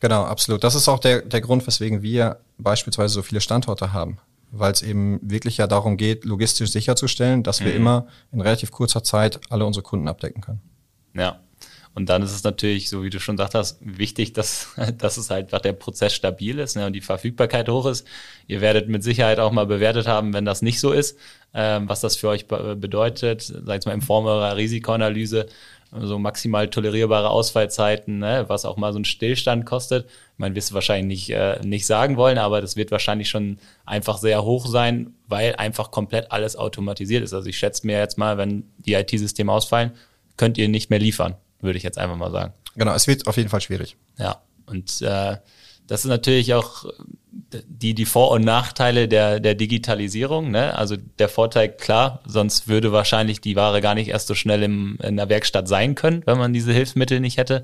[0.00, 0.62] Genau, absolut.
[0.62, 4.18] Das ist auch der, der Grund, weswegen wir beispielsweise so viele Standorte haben
[4.50, 7.76] weil es eben wirklich ja darum geht, logistisch sicherzustellen, dass wir mhm.
[7.76, 10.60] immer in relativ kurzer Zeit alle unsere Kunden abdecken können.
[11.14, 11.40] Ja.
[11.94, 15.30] Und dann ist es natürlich, so wie du schon gesagt hast, wichtig, dass, dass es
[15.30, 18.06] halt der Prozess stabil ist ne, und die Verfügbarkeit hoch ist.
[18.46, 21.18] Ihr werdet mit Sicherheit auch mal bewertet haben, wenn das nicht so ist,
[21.54, 25.46] ähm, was das für euch bedeutet, sag ich mal in Form eurer Risikoanalyse
[25.92, 30.06] so maximal tolerierbare Ausfallzeiten, ne, was auch mal so ein Stillstand kostet.
[30.06, 33.58] Ich meine, wirst du wahrscheinlich nicht, äh, nicht sagen wollen, aber das wird wahrscheinlich schon
[33.86, 37.32] einfach sehr hoch sein, weil einfach komplett alles automatisiert ist.
[37.32, 39.92] Also ich schätze mir jetzt mal, wenn die IT-Systeme ausfallen,
[40.36, 42.52] könnt ihr nicht mehr liefern, würde ich jetzt einfach mal sagen.
[42.76, 43.96] Genau, es wird auf jeden Fall schwierig.
[44.18, 45.36] Ja, und äh,
[45.88, 46.84] das ist natürlich auch
[47.66, 50.50] die, die Vor- und Nachteile der, der Digitalisierung.
[50.50, 50.76] Ne?
[50.76, 54.98] Also der Vorteil, klar, sonst würde wahrscheinlich die Ware gar nicht erst so schnell im,
[55.02, 57.62] in der Werkstatt sein können, wenn man diese Hilfsmittel nicht hätte.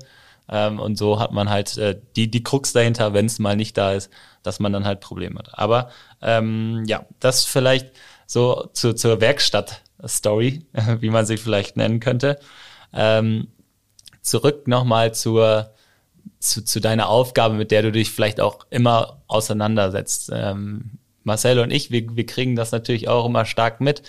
[0.49, 3.77] Ähm, und so hat man halt äh, die, die Krux dahinter, wenn es mal nicht
[3.77, 4.11] da ist,
[4.41, 5.49] dass man dann halt Probleme hat.
[5.53, 5.89] Aber
[6.21, 7.91] ähm, ja, das vielleicht
[8.25, 10.65] so zu, zur Werkstatt-Story,
[10.99, 12.39] wie man sie vielleicht nennen könnte.
[12.91, 13.49] Ähm,
[14.21, 15.74] zurück nochmal zur
[16.39, 20.31] zu, zu deiner Aufgabe, mit der du dich vielleicht auch immer auseinandersetzt.
[20.33, 20.91] Ähm,
[21.23, 24.03] Marcel und ich, wir, wir kriegen das natürlich auch immer stark mit.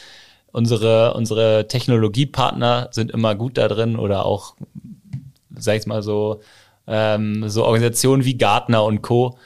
[0.53, 4.55] Unsere, unsere Technologiepartner sind immer gut da drin oder auch,
[5.57, 6.41] sag ich mal so,
[6.87, 9.39] ähm, so Organisationen wie Gartner und Co.,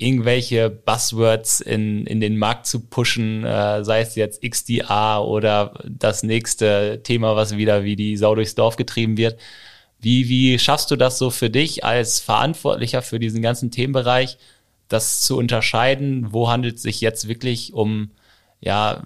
[0.00, 6.22] irgendwelche Buzzwords in, in den Markt zu pushen, äh, sei es jetzt XDR oder das
[6.22, 9.38] nächste Thema, was wieder wie die Sau durchs Dorf getrieben wird.
[10.00, 14.38] Wie, wie schaffst du das so für dich als Verantwortlicher für diesen ganzen Themenbereich,
[14.88, 16.32] das zu unterscheiden?
[16.32, 18.10] Wo handelt es sich jetzt wirklich um,
[18.60, 19.02] ja,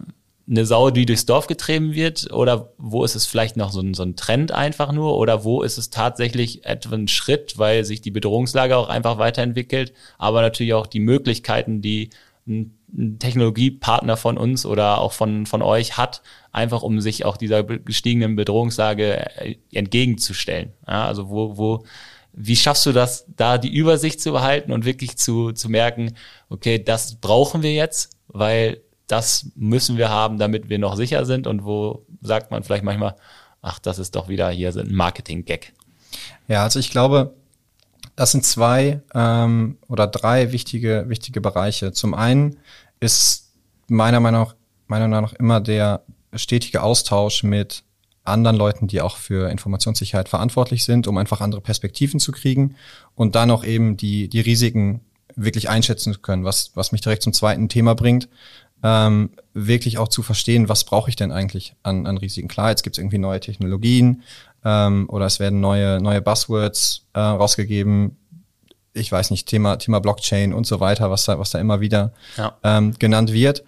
[0.49, 2.33] eine Sau, die durchs Dorf getrieben wird?
[2.33, 5.17] Oder wo ist es vielleicht noch so ein, so ein Trend einfach nur?
[5.17, 9.93] Oder wo ist es tatsächlich etwa ein Schritt, weil sich die Bedrohungslage auch einfach weiterentwickelt,
[10.19, 12.11] aber natürlich auch die Möglichkeiten, die
[12.47, 17.65] einen Technologiepartner von uns oder auch von, von euch hat, einfach um sich auch dieser
[17.65, 20.73] gestiegenen Bedrohungslage äh, entgegenzustellen.
[20.87, 21.85] Ja, also wo, wo,
[22.33, 26.15] wie schaffst du das, da die Übersicht zu behalten und wirklich zu, zu merken,
[26.49, 31.47] okay, das brauchen wir jetzt, weil das müssen wir haben, damit wir noch sicher sind
[31.47, 33.17] und wo sagt man vielleicht manchmal,
[33.63, 35.73] ach, das ist doch wieder hier ein Marketing-Gag.
[36.49, 37.35] Ja, also ich glaube,
[38.17, 41.93] das sind zwei ähm, oder drei wichtige, wichtige Bereiche.
[41.93, 42.57] Zum einen
[43.01, 43.53] ist
[43.89, 44.55] meiner Meinung nach,
[44.87, 46.03] meiner Meinung nach immer der
[46.35, 47.85] stetige Austausch mit
[48.25, 52.77] anderen Leuten, die auch für Informationssicherheit verantwortlich sind, um einfach andere Perspektiven zu kriegen
[53.15, 55.01] und dann auch eben die, die Risiken
[55.37, 58.29] wirklich einschätzen zu können, was, was mich direkt zum zweiten Thema bringt,
[58.83, 62.49] ähm, wirklich auch zu verstehen, was brauche ich denn eigentlich an, an Risiken.
[62.49, 64.23] Klar, jetzt gibt es irgendwie neue Technologien
[64.65, 68.17] ähm, oder es werden neue, neue Buzzwords äh, rausgegeben,
[68.95, 72.13] ich weiß nicht, Thema, Thema Blockchain und so weiter, was da, was da immer wieder
[72.37, 72.57] ja.
[72.63, 73.65] ähm, genannt wird.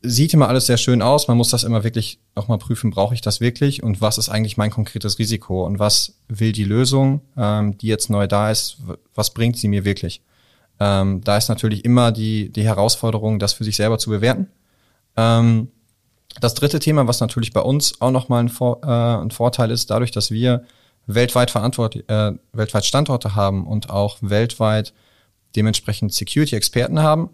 [0.00, 1.26] Sieht immer alles sehr schön aus.
[1.26, 4.56] Man muss das immer wirklich nochmal prüfen, brauche ich das wirklich und was ist eigentlich
[4.56, 8.78] mein konkretes Risiko und was will die Lösung, ähm, die jetzt neu da ist,
[9.14, 10.22] was bringt sie mir wirklich?
[10.78, 14.46] Ähm, da ist natürlich immer die, die Herausforderung, das für sich selber zu bewerten.
[15.16, 15.68] Ähm,
[16.40, 19.90] das dritte Thema, was natürlich bei uns auch nochmal ein, Vor äh, ein Vorteil ist,
[19.90, 20.64] dadurch, dass wir
[21.06, 24.92] weltweit verantwortlich, äh, weltweit Standorte haben und auch weltweit
[25.56, 27.30] dementsprechend Security-Experten haben,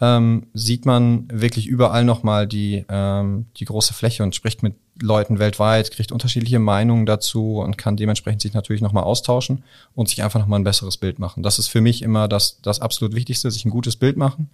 [0.00, 5.38] ähm, sieht man wirklich überall nochmal die, ähm, die große Fläche und spricht mit Leuten
[5.38, 10.40] weltweit, kriegt unterschiedliche Meinungen dazu und kann dementsprechend sich natürlich nochmal austauschen und sich einfach
[10.40, 11.42] nochmal ein besseres Bild machen.
[11.42, 14.50] Das ist für mich immer das, das absolut Wichtigste, sich ein gutes Bild machen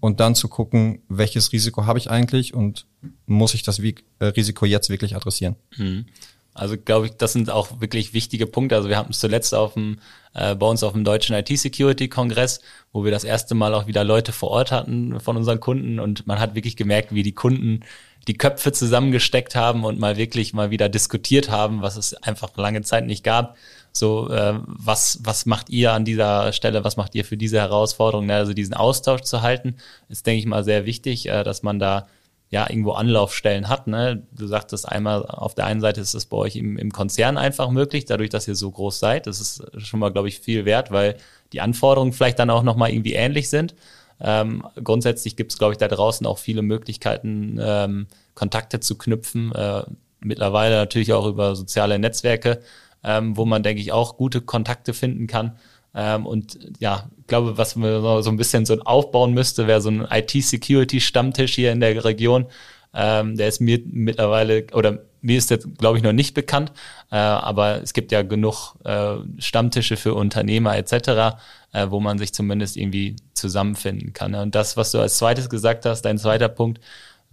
[0.00, 2.86] und dann zu gucken, welches Risiko habe ich eigentlich und
[3.26, 5.56] muss ich das äh, Risiko jetzt wirklich adressieren.
[5.76, 6.06] Mhm.
[6.54, 8.76] Also glaube ich, das sind auch wirklich wichtige Punkte.
[8.76, 9.98] Also wir hatten es zuletzt auf dem,
[10.34, 12.60] äh, bei uns auf dem deutschen IT-Security-Kongress,
[12.92, 16.28] wo wir das erste Mal auch wieder Leute vor Ort hatten von unseren Kunden und
[16.28, 17.80] man hat wirklich gemerkt, wie die Kunden
[18.28, 22.82] die Köpfe zusammengesteckt haben und mal wirklich mal wieder diskutiert haben, was es einfach lange
[22.82, 23.56] Zeit nicht gab.
[23.96, 28.28] So, äh, was, was macht ihr an dieser Stelle, was macht ihr für diese Herausforderung?
[28.30, 29.76] Also diesen Austausch zu halten,
[30.08, 32.08] ist, denke ich mal, sehr wichtig, äh, dass man da
[32.50, 33.86] ja irgendwo Anlaufstellen hat.
[33.86, 34.26] Ne?
[34.32, 37.70] Du sagtest einmal, auf der einen Seite ist es bei euch im, im Konzern einfach
[37.70, 39.28] möglich, dadurch, dass ihr so groß seid.
[39.28, 41.16] Das ist schon mal, glaube ich, viel wert, weil
[41.52, 43.74] die Anforderungen vielleicht dann auch nochmal irgendwie ähnlich sind.
[44.20, 49.52] Ähm, grundsätzlich gibt es, glaube ich, da draußen auch viele Möglichkeiten, ähm, Kontakte zu knüpfen.
[49.52, 49.84] Äh,
[50.20, 52.60] mittlerweile natürlich auch über soziale Netzwerke,
[53.04, 55.58] ähm, wo man, denke ich, auch gute Kontakte finden kann.
[55.94, 59.90] Ähm, und ja, ich glaube, was man so ein bisschen so aufbauen müsste, wäre so
[59.90, 62.46] ein IT-Security-Stammtisch hier in der Region.
[62.92, 66.72] Ähm, der ist mir mittlerweile, oder mir ist jetzt, glaube ich, noch nicht bekannt,
[67.10, 71.38] äh, aber es gibt ja genug äh, Stammtische für Unternehmer etc.,
[71.72, 74.34] äh, wo man sich zumindest irgendwie zusammenfinden kann.
[74.34, 76.80] Und das, was du als zweites gesagt hast, dein zweiter Punkt,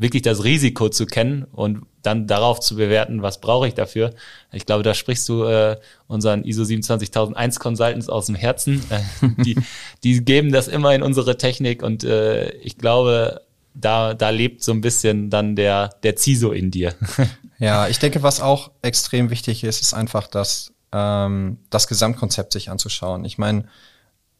[0.02, 4.14] wirklich das Risiko zu kennen und dann darauf zu bewerten, was brauche ich dafür.
[4.52, 8.84] Ich glaube, da sprichst du äh, unseren ISO 27001 Consultants aus dem Herzen.
[8.90, 9.02] Äh,
[9.44, 9.58] die,
[10.04, 13.42] die geben das immer in unsere Technik und äh, ich glaube,
[13.74, 16.94] da, da lebt so ein bisschen dann der, der CISO in dir.
[17.62, 22.72] Ja, ich denke, was auch extrem wichtig ist, ist einfach das, ähm, das Gesamtkonzept sich
[22.72, 23.24] anzuschauen.
[23.24, 23.66] Ich meine,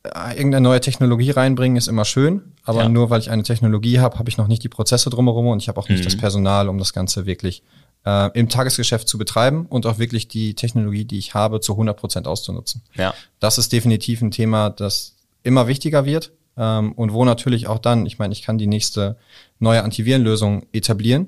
[0.04, 2.90] irgendeine neue Technologie reinbringen ist immer schön, aber ja.
[2.90, 5.68] nur weil ich eine Technologie habe, habe ich noch nicht die Prozesse drumherum und ich
[5.68, 6.06] habe auch nicht mhm.
[6.06, 7.62] das Personal, um das Ganze wirklich
[8.06, 11.98] äh, im Tagesgeschäft zu betreiben und auch wirklich die Technologie, die ich habe, zu 100
[11.98, 12.82] Prozent auszunutzen.
[12.96, 13.14] Ja.
[13.40, 18.06] Das ist definitiv ein Thema, das immer wichtiger wird ähm, und wo natürlich auch dann,
[18.06, 19.18] ich meine, ich kann die nächste
[19.60, 21.28] neue Antivirenlösung etablieren,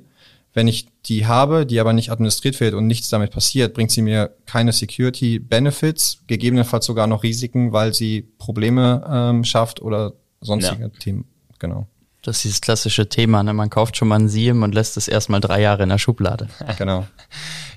[0.54, 4.02] wenn ich die habe, die aber nicht administriert wird und nichts damit passiert, bringt sie
[4.02, 10.84] mir keine Security Benefits, gegebenenfalls sogar noch Risiken, weil sie Probleme ähm, schafft oder sonstige
[10.84, 10.90] ja.
[10.90, 11.26] Themen.
[11.60, 11.88] Genau.
[12.22, 13.54] Das ist dieses klassische Thema, ne?
[13.54, 16.48] Man kauft schon mal ein Siem und lässt es erstmal drei Jahre in der Schublade.
[16.78, 17.06] genau.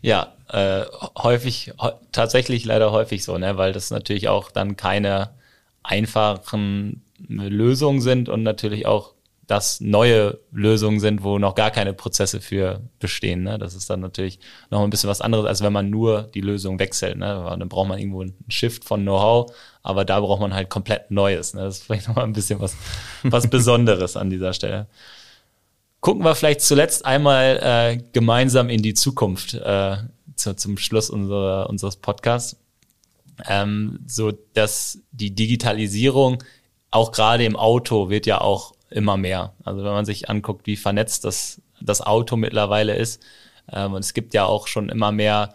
[0.02, 0.82] ja, äh,
[1.18, 1.72] häufig,
[2.12, 3.56] tatsächlich leider häufig so, ne?
[3.56, 5.30] Weil das natürlich auch dann keine
[5.82, 9.15] einfachen Lösungen sind und natürlich auch
[9.46, 13.44] das neue Lösungen sind, wo noch gar keine Prozesse für bestehen.
[13.44, 13.58] Ne?
[13.58, 16.78] Das ist dann natürlich noch ein bisschen was anderes, als wenn man nur die Lösung
[16.80, 17.16] wechselt.
[17.16, 17.56] Ne?
[17.58, 21.54] Dann braucht man irgendwo einen Shift von Know-how, aber da braucht man halt komplett Neues.
[21.54, 21.62] Ne?
[21.62, 22.76] Das ist vielleicht noch mal ein bisschen was,
[23.22, 24.88] was Besonderes an dieser Stelle.
[26.00, 29.96] Gucken wir vielleicht zuletzt einmal äh, gemeinsam in die Zukunft äh,
[30.34, 32.56] zu, zum Schluss unserer, unseres Podcasts.
[33.48, 36.42] Ähm, so dass die Digitalisierung
[36.90, 39.52] auch gerade im Auto wird ja auch immer mehr.
[39.64, 43.22] Also wenn man sich anguckt, wie vernetzt das, das Auto mittlerweile ist,
[43.72, 45.54] ähm, und es gibt ja auch schon immer mehr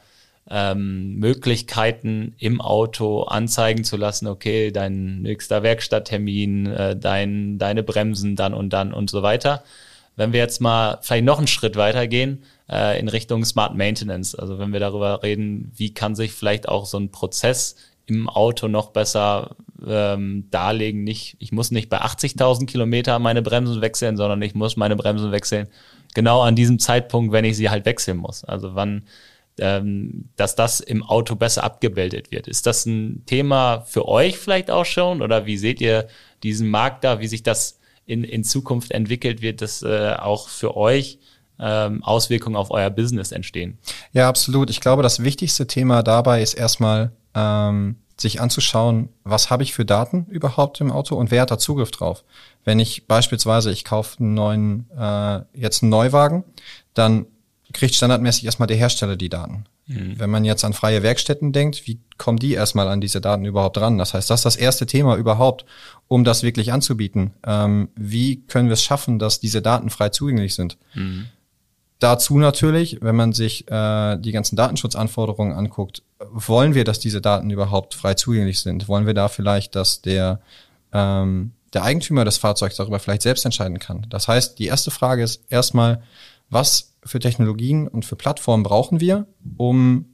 [0.49, 8.35] ähm, Möglichkeiten im Auto anzeigen zu lassen, okay, dein nächster Werkstatttermin, äh, dein, deine Bremsen
[8.35, 9.63] dann und dann und so weiter.
[10.15, 14.59] Wenn wir jetzt mal vielleicht noch einen Schritt weitergehen äh, in Richtung Smart Maintenance, also
[14.59, 17.75] wenn wir darüber reden, wie kann sich vielleicht auch so ein Prozess
[18.15, 19.55] im Auto noch besser
[19.85, 21.03] ähm, darlegen.
[21.03, 25.31] Nicht, ich muss nicht bei 80.000 Kilometer meine Bremsen wechseln, sondern ich muss meine Bremsen
[25.31, 25.67] wechseln
[26.13, 28.43] genau an diesem Zeitpunkt, wenn ich sie halt wechseln muss.
[28.43, 29.03] Also wann
[29.59, 32.47] ähm, dass das im Auto besser abgebildet wird.
[32.47, 36.07] Ist das ein Thema für euch vielleicht auch schon oder wie seht ihr
[36.41, 40.75] diesen Markt da, wie sich das in, in Zukunft entwickelt, wird das äh, auch für
[40.75, 41.19] euch
[41.61, 43.77] ähm, Auswirkungen auf euer Business entstehen?
[44.11, 44.69] Ja, absolut.
[44.69, 49.85] Ich glaube, das wichtigste Thema dabei ist erstmal ähm, sich anzuschauen, was habe ich für
[49.85, 52.23] Daten überhaupt im Auto und wer hat da Zugriff drauf.
[52.63, 56.43] Wenn ich beispielsweise, ich kaufe einen neuen, äh, jetzt einen Neuwagen,
[56.93, 57.25] dann
[57.73, 59.65] kriegt standardmäßig erstmal der Hersteller die Daten.
[59.87, 60.19] Mhm.
[60.19, 63.77] Wenn man jetzt an freie Werkstätten denkt, wie kommen die erstmal an diese Daten überhaupt
[63.79, 63.97] ran?
[63.97, 65.65] Das heißt, das ist das erste Thema überhaupt,
[66.07, 67.31] um das wirklich anzubieten.
[67.45, 70.77] Ähm, wie können wir es schaffen, dass diese Daten frei zugänglich sind?
[70.93, 71.27] Mhm.
[72.01, 77.51] Dazu natürlich, wenn man sich äh, die ganzen Datenschutzanforderungen anguckt, wollen wir, dass diese Daten
[77.51, 78.87] überhaupt frei zugänglich sind?
[78.87, 80.41] Wollen wir da vielleicht, dass der
[80.93, 84.07] ähm, der Eigentümer des Fahrzeugs darüber vielleicht selbst entscheiden kann?
[84.09, 86.01] Das heißt, die erste Frage ist erstmal,
[86.49, 89.27] was für Technologien und für Plattformen brauchen wir,
[89.57, 90.05] um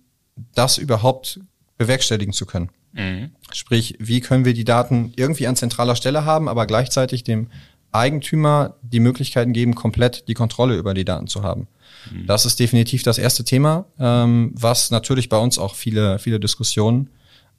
[0.56, 1.40] das überhaupt
[1.78, 2.70] bewerkstelligen zu können.
[2.92, 3.32] Mhm.
[3.54, 7.48] Sprich, wie können wir die Daten irgendwie an zentraler Stelle haben, aber gleichzeitig dem
[7.94, 11.70] Eigentümer die Möglichkeiten geben, komplett die Kontrolle über die Daten zu haben.
[12.12, 12.28] Mhm.
[12.28, 17.10] Das ist definitiv das erste Thema, ähm, was natürlich bei uns auch viele, viele Diskussionen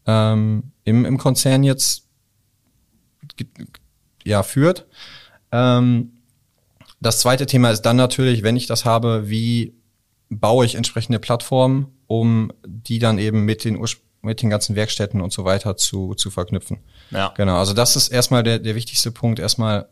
[0.07, 2.05] ähm, im, im Konzern jetzt
[4.25, 4.87] ja führt.
[5.53, 6.13] Ähm,
[7.01, 9.75] das zweite Thema ist dann natürlich, wenn ich das habe, wie
[10.31, 13.79] baue ich entsprechende Plattformen, um die dann eben mit den
[14.21, 16.79] mit den ganzen Werkstätten und so weiter zu, zu verknüpfen.
[17.11, 17.33] Ja.
[17.37, 17.57] Genau.
[17.59, 19.39] Also das ist erstmal der, der wichtigste Punkt.
[19.39, 19.89] Erstmal,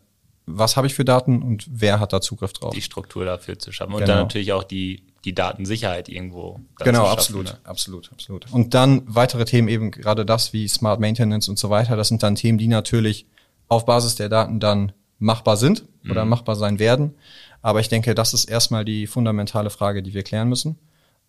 [0.47, 2.73] was habe ich für Daten und wer hat da Zugriff drauf?
[2.73, 3.93] Die Struktur dafür zu schaffen.
[3.93, 4.13] Und genau.
[4.13, 6.61] dann natürlich auch die, die Datensicherheit irgendwo.
[6.79, 7.57] Genau, schaffen, absolut, ne?
[7.65, 8.53] absolut, absolut.
[8.53, 11.97] Und dann weitere Themen eben gerade das wie Smart Maintenance und so weiter.
[11.97, 13.27] Das sind dann Themen, die natürlich
[13.67, 16.29] auf Basis der Daten dann machbar sind oder mhm.
[16.29, 17.15] machbar sein werden.
[17.61, 20.79] Aber ich denke, das ist erstmal die fundamentale Frage, die wir klären müssen,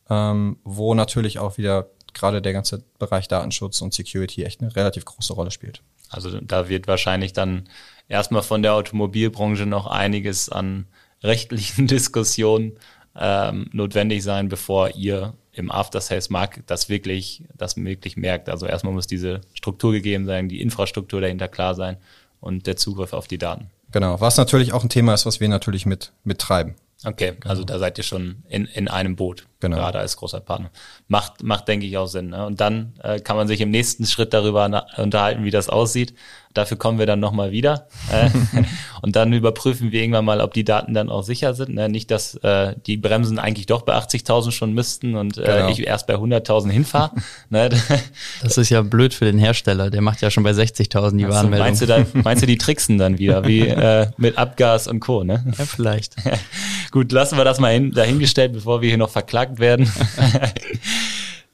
[0.09, 5.05] ähm, wo natürlich auch wieder gerade der ganze Bereich Datenschutz und Security echt eine relativ
[5.05, 5.83] große Rolle spielt.
[6.11, 7.69] Also da wird wahrscheinlich dann
[8.09, 10.87] erstmal von der Automobilbranche noch einiges an
[11.23, 12.79] rechtlichen Diskussionen
[13.17, 18.49] ähm, notwendig sein, bevor ihr im After-Sales-Markt das wirklich, das wirklich merkt.
[18.49, 21.97] Also erstmal muss diese Struktur gegeben sein, die Infrastruktur dahinter klar sein
[22.41, 23.71] und der Zugriff auf die Daten.
[23.91, 26.75] Genau, was natürlich auch ein Thema ist, was wir natürlich mit mittreiben.
[27.05, 27.51] Okay, genau.
[27.51, 29.77] also da seid ihr schon in, in einem Boot, genau.
[29.77, 30.71] gerade als großer Partner.
[31.07, 32.31] Macht, macht denke ich, auch Sinn.
[32.31, 32.45] Ne?
[32.45, 36.15] Und dann äh, kann man sich im nächsten Schritt darüber unterhalten, wie das aussieht.
[36.55, 37.89] Dafür kommen wir dann nochmal wieder.
[38.11, 38.31] Äh,
[39.03, 41.75] und dann überprüfen wir irgendwann mal, ob die Daten dann auch sicher sind.
[41.75, 41.89] Ne?
[41.89, 45.69] Nicht, dass äh, die Bremsen eigentlich doch bei 80.000 schon müssten und äh, genau.
[45.69, 47.13] ich erst bei 100.000 hinfahre.
[47.51, 47.69] ne?
[48.43, 49.91] Das ist ja blöd für den Hersteller.
[49.91, 51.67] Der macht ja schon bei 60.000 die also, Warnmeldung.
[51.67, 55.25] Meinst du, dann, meinst du, die tricksen dann wieder, wie äh, mit Abgas und Co.,
[55.25, 55.45] ne?
[55.59, 56.17] Ja, vielleicht.
[56.91, 59.91] Gut, lassen wir das mal hin, dahingestellt, bevor wir hier noch verklagt werden.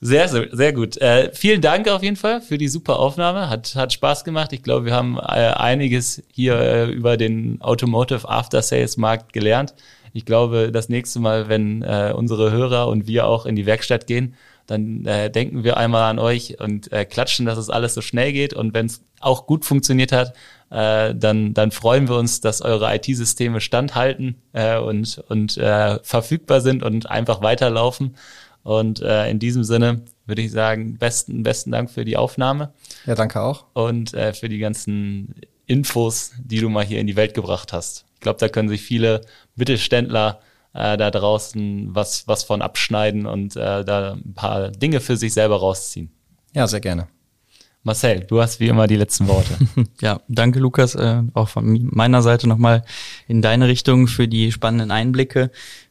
[0.07, 0.99] Sehr, sehr gut.
[0.99, 3.49] Äh, vielen Dank auf jeden Fall für die super Aufnahme.
[3.49, 4.53] Hat, hat Spaß gemacht.
[4.53, 9.73] Ich glaube, wir haben äh, einiges hier äh, über den Automotive After Sales Markt gelernt.
[10.13, 14.07] Ich glaube, das nächste Mal, wenn äh, unsere Hörer und wir auch in die Werkstatt
[14.07, 14.35] gehen,
[14.67, 18.35] dann äh, denken wir einmal an euch und äh, klatschen, dass es alles so schnell
[18.35, 18.53] geht.
[18.53, 20.35] Und wenn es auch gut funktioniert hat,
[20.69, 26.61] äh, dann, dann freuen wir uns, dass eure IT-Systeme standhalten äh, und, und äh, verfügbar
[26.61, 28.17] sind und einfach weiterlaufen.
[28.65, 32.73] Und äh, in diesem Sinne würde ich sagen, besten, besten Dank für die Aufnahme.
[33.07, 33.67] Ja, danke auch.
[33.75, 35.35] Und äh, für die ganzen
[35.67, 38.07] Infos, die du mal hier in die Welt gebracht hast.
[38.15, 39.21] Ich glaube, da können sich viele
[39.55, 40.41] Mittelständler
[40.73, 45.35] äh, da draußen was, was von abschneiden und äh, da ein paar Dinge für sich
[45.35, 46.11] selber rausziehen.
[46.55, 47.09] Ja, sehr gerne.
[47.85, 49.57] Marcel, du hast wie immer die letzten Worte.
[50.01, 52.83] Ja, danke Lukas, äh, auch von meiner Seite nochmal
[53.29, 55.51] in deine Richtung für die spannenden Einblicke.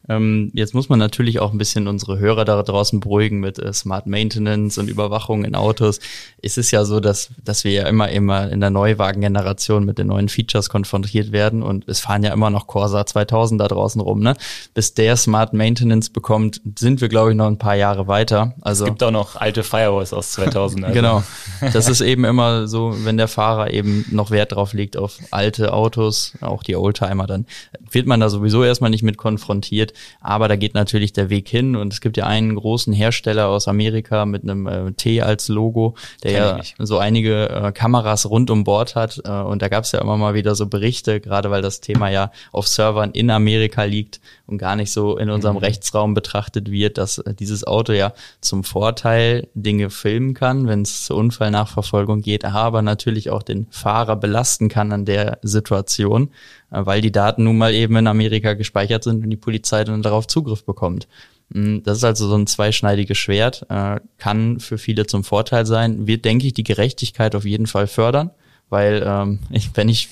[0.10, 3.72] Ähm, jetzt muss man natürlich auch ein bisschen unsere Hörer da draußen beruhigen mit äh,
[3.72, 6.00] Smart Maintenance und Überwachung in Autos.
[6.42, 10.08] Es ist ja so, dass, dass wir ja immer, immer in der Neuwagengeneration mit den
[10.08, 14.20] neuen Features konfrontiert werden und es fahren ja immer noch Corsa 2000 da draußen rum,
[14.20, 14.36] ne?
[14.74, 18.56] Bis der Smart Maintenance bekommt, sind wir, glaube ich, noch ein paar Jahre weiter.
[18.62, 20.86] Also, es gibt auch noch alte Firewalls aus 2000.
[20.86, 20.94] Also.
[20.94, 21.24] genau.
[21.72, 25.74] Das ist eben immer so, wenn der Fahrer eben noch Wert drauf legt auf alte
[25.74, 27.46] Autos, auch die Oldtimer, dann
[27.90, 29.93] wird man da sowieso erstmal nicht mit konfrontiert.
[30.22, 31.76] Aber da geht natürlich der Weg hin.
[31.76, 35.96] Und es gibt ja einen großen Hersteller aus Amerika mit einem äh, T als Logo,
[36.24, 39.22] der ja so einige äh, Kameras rund um Bord hat.
[39.26, 42.10] Äh, und da gab es ja immer mal wieder so Berichte, gerade weil das Thema
[42.10, 45.64] ja auf Servern in Amerika liegt und gar nicht so in unserem mhm.
[45.64, 51.06] Rechtsraum betrachtet wird, dass äh, dieses Auto ja zum Vorteil Dinge filmen kann, wenn es
[51.06, 56.30] zur Unfallnachverfolgung geht, aber natürlich auch den Fahrer belasten kann an der Situation,
[56.74, 60.28] weil die Daten nun mal eben in Amerika gespeichert sind und die Polizei dann darauf
[60.28, 61.08] Zugriff bekommt.
[61.50, 66.08] Mm, das ist also so ein zweischneidiges Schwert, äh, kann für viele zum Vorteil sein,
[66.08, 68.32] wird, denke ich, die Gerechtigkeit auf jeden Fall fördern,
[68.70, 69.40] weil ähm,
[69.76, 70.10] wenn ich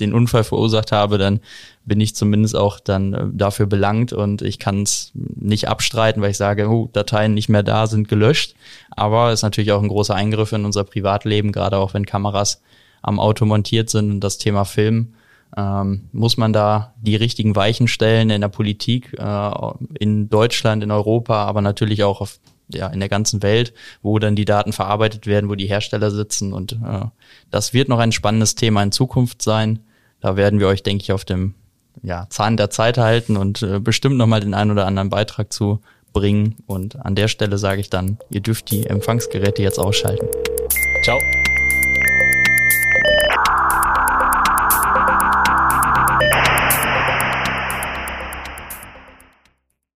[0.00, 1.40] den Unfall verursacht habe, dann
[1.84, 6.30] bin ich zumindest auch dann äh, dafür belangt und ich kann es nicht abstreiten, weil
[6.30, 8.54] ich sage, oh, Dateien nicht mehr da, sind gelöscht.
[8.90, 12.60] Aber es ist natürlich auch ein großer Eingriff in unser Privatleben, gerade auch wenn Kameras
[13.02, 15.14] am Auto montiert sind und das Thema Film.
[15.56, 19.50] Ähm, muss man da die richtigen Weichen stellen in der Politik, äh,
[19.98, 24.34] in Deutschland, in Europa, aber natürlich auch auf, ja, in der ganzen Welt, wo dann
[24.34, 26.52] die Daten verarbeitet werden, wo die Hersteller sitzen.
[26.52, 27.06] Und äh,
[27.50, 29.80] das wird noch ein spannendes Thema in Zukunft sein.
[30.20, 31.54] Da werden wir euch, denke ich, auf dem
[32.02, 35.80] ja, Zahn der Zeit halten und äh, bestimmt nochmal den einen oder anderen Beitrag zu
[36.12, 36.56] bringen.
[36.66, 40.26] Und an der Stelle sage ich dann, ihr dürft die Empfangsgeräte jetzt ausschalten.
[41.02, 41.18] Ciao.